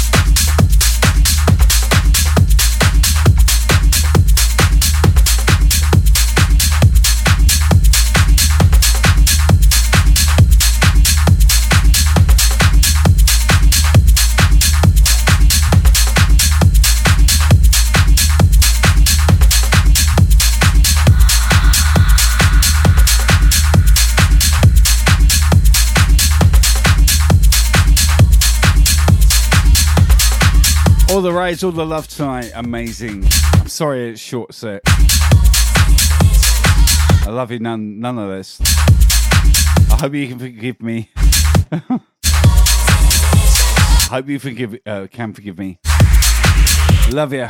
All 31.10 31.20
the 31.20 31.32
raids, 31.32 31.62
all 31.62 31.70
the 31.70 31.86
love 31.86 32.09
tonight, 32.09 32.51
amazing. 32.55 33.24
I'm 33.55 33.68
sorry 33.68 34.10
it's 34.10 34.20
short 34.20 34.55
set. 34.55 34.82
I 37.26 37.26
love 37.28 37.51
you, 37.51 37.59
none, 37.59 38.01
none 38.01 38.18
of 38.18 38.31
this. 38.31 38.60
I 39.90 39.97
hope 40.01 40.14
you 40.14 40.28
can 40.28 40.39
forgive 40.39 40.82
me. 40.82 41.10
I 41.72 42.01
hope 44.10 44.28
you 44.28 44.39
forgive, 44.39 44.78
uh, 44.86 45.06
can 45.10 45.32
forgive 45.32 45.59
me. 45.59 45.78
Love 47.10 47.32
you. 47.32 47.47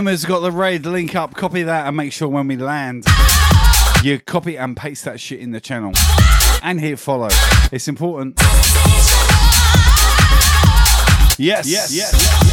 Emma's 0.00 0.24
got 0.24 0.40
the 0.40 0.50
raid 0.50 0.86
link 0.86 1.14
up. 1.14 1.34
Copy 1.34 1.62
that 1.64 1.86
and 1.86 1.94
make 1.94 2.10
sure 2.10 2.26
when 2.26 2.48
we 2.48 2.56
land, 2.56 3.04
you 4.02 4.18
copy 4.18 4.56
and 4.56 4.76
paste 4.76 5.04
that 5.04 5.20
shit 5.20 5.40
in 5.40 5.50
the 5.50 5.60
channel 5.60 5.92
and 6.62 6.80
hit 6.80 6.98
follow. 6.98 7.28
It's 7.70 7.88
important. 7.88 8.34
Yes, 11.38 11.66
yes, 11.66 11.92
yes. 11.94 12.49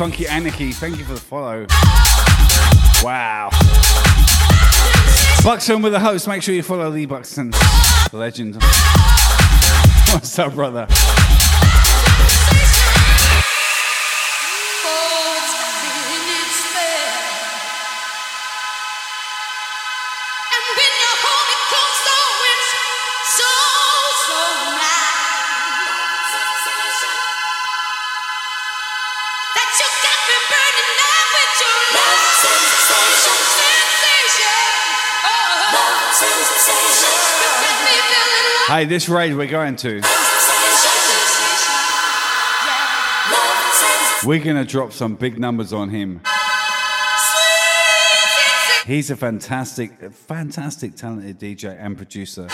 Funky 0.00 0.26
Anarchy, 0.26 0.72
thank 0.72 0.96
you 0.96 1.04
for 1.04 1.12
the 1.12 1.20
follow. 1.20 1.66
Wow. 3.04 3.50
Buxton 5.44 5.82
with 5.82 5.92
the 5.92 6.00
host. 6.00 6.26
Make 6.26 6.42
sure 6.42 6.54
you 6.54 6.62
follow 6.62 6.88
Lee 6.88 7.04
Buxton, 7.04 7.52
legend. 8.10 8.54
What's 10.14 10.38
up, 10.38 10.54
brother? 10.54 10.86
Hey, 38.70 38.84
this 38.84 39.08
raid 39.08 39.34
we're 39.34 39.48
going 39.48 39.74
to. 39.74 40.00
We're 44.24 44.38
gonna 44.38 44.64
drop 44.64 44.92
some 44.92 45.16
big 45.16 45.40
numbers 45.40 45.72
on 45.72 45.88
him. 45.88 46.20
He's 48.86 49.10
a 49.10 49.16
fantastic, 49.16 50.12
fantastic, 50.12 50.94
talented 50.94 51.40
DJ 51.40 51.76
and 51.80 51.96
producer. 51.96 52.46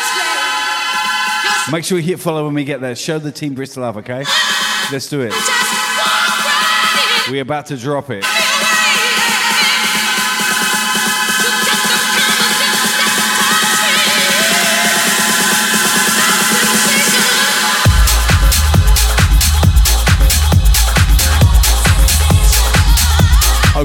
Make 1.70 1.84
sure 1.84 1.98
you 1.98 2.04
hit 2.04 2.18
follow 2.18 2.46
when 2.46 2.54
we 2.54 2.64
get 2.64 2.80
there. 2.80 2.96
Show 2.96 3.18
the 3.18 3.30
team 3.30 3.52
Brisk 3.52 3.76
love, 3.76 3.98
okay? 3.98 4.24
Let's 4.90 5.10
do 5.10 5.20
it. 5.20 5.34
We're 7.30 7.42
about 7.42 7.66
to 7.66 7.76
drop 7.76 8.08
it. 8.08 8.24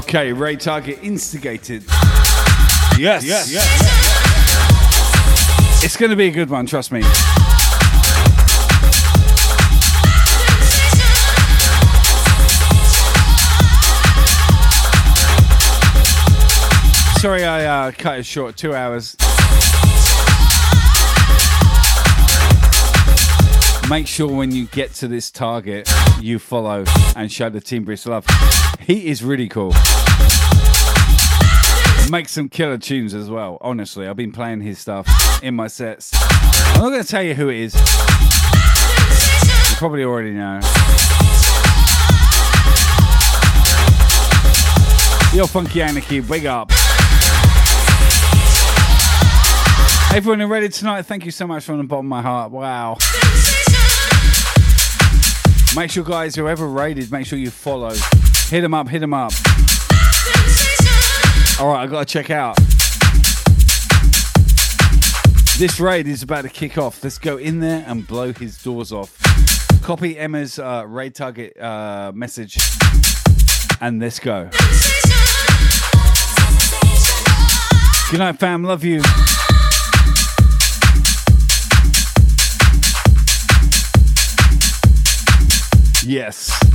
Okay, 0.02 0.32
Ray 0.32 0.56
Target 0.56 0.98
instigated. 1.02 1.84
Yes. 2.98 3.24
Yes. 3.24 3.52
Yes. 3.52 3.64
It's 5.84 5.96
going 5.96 6.10
to 6.10 6.16
be 6.16 6.26
a 6.26 6.30
good 6.32 6.50
one, 6.50 6.66
trust 6.66 6.90
me. 6.90 7.02
Sorry, 17.20 17.44
I 17.44 17.64
uh, 17.64 17.92
cut 17.92 18.18
it 18.18 18.26
short. 18.26 18.56
Two 18.56 18.74
hours. 18.74 19.16
Make 23.92 24.06
sure 24.06 24.34
when 24.34 24.52
you 24.52 24.68
get 24.68 24.94
to 24.94 25.06
this 25.06 25.30
target, 25.30 25.86
you 26.18 26.38
follow 26.38 26.84
and 27.14 27.30
show 27.30 27.50
the 27.50 27.60
team 27.60 27.84
Brisk 27.84 28.06
love. 28.06 28.24
He 28.80 29.08
is 29.08 29.22
really 29.22 29.50
cool. 29.50 29.74
Make 32.10 32.30
some 32.30 32.48
killer 32.48 32.78
tunes 32.78 33.12
as 33.12 33.28
well. 33.28 33.58
Honestly, 33.60 34.08
I've 34.08 34.16
been 34.16 34.32
playing 34.32 34.62
his 34.62 34.78
stuff 34.78 35.06
in 35.42 35.54
my 35.54 35.66
sets. 35.66 36.10
I'm 36.14 36.80
not 36.80 36.88
going 36.88 37.02
to 37.02 37.06
tell 37.06 37.22
you 37.22 37.34
who 37.34 37.50
it 37.50 37.56
is. 37.56 37.74
You 39.70 39.76
probably 39.76 40.04
already 40.04 40.30
know. 40.30 40.60
Yo, 45.34 45.46
Funky 45.46 45.82
Anarchy, 45.82 46.20
big 46.20 46.46
up. 46.46 46.70
Everyone 50.14 50.40
who 50.40 50.46
read 50.46 50.62
it 50.62 50.72
tonight, 50.72 51.02
thank 51.02 51.26
you 51.26 51.30
so 51.30 51.46
much 51.46 51.64
from 51.64 51.76
the 51.76 51.84
bottom 51.84 52.06
of 52.06 52.08
my 52.08 52.22
heart. 52.22 52.52
Wow. 52.52 52.96
Make 55.74 55.90
sure, 55.90 56.04
guys, 56.04 56.34
whoever 56.34 56.68
raided, 56.68 57.10
make 57.10 57.26
sure 57.26 57.38
you 57.38 57.50
follow. 57.50 57.94
Hit 58.48 58.60
them 58.60 58.74
up, 58.74 58.88
hit 58.88 58.98
them 58.98 59.14
up. 59.14 59.32
All 61.58 61.72
right, 61.72 61.82
I 61.82 61.86
got 61.86 62.06
to 62.06 62.12
check 62.12 62.28
out. 62.30 62.56
This 65.58 65.80
raid 65.80 66.06
is 66.08 66.22
about 66.22 66.42
to 66.42 66.50
kick 66.50 66.76
off. 66.76 67.02
Let's 67.02 67.18
go 67.18 67.38
in 67.38 67.60
there 67.60 67.84
and 67.86 68.06
blow 68.06 68.34
his 68.34 68.62
doors 68.62 68.92
off. 68.92 69.18
Copy 69.82 70.18
Emma's 70.18 70.58
uh, 70.58 70.84
raid 70.86 71.14
target 71.14 71.58
uh, 71.58 72.12
message, 72.14 72.58
and 73.80 73.98
let's 73.98 74.18
go. 74.18 74.50
Good 78.10 78.18
night, 78.18 78.38
fam. 78.38 78.62
Love 78.62 78.84
you. 78.84 79.00
Yes. 86.04 86.71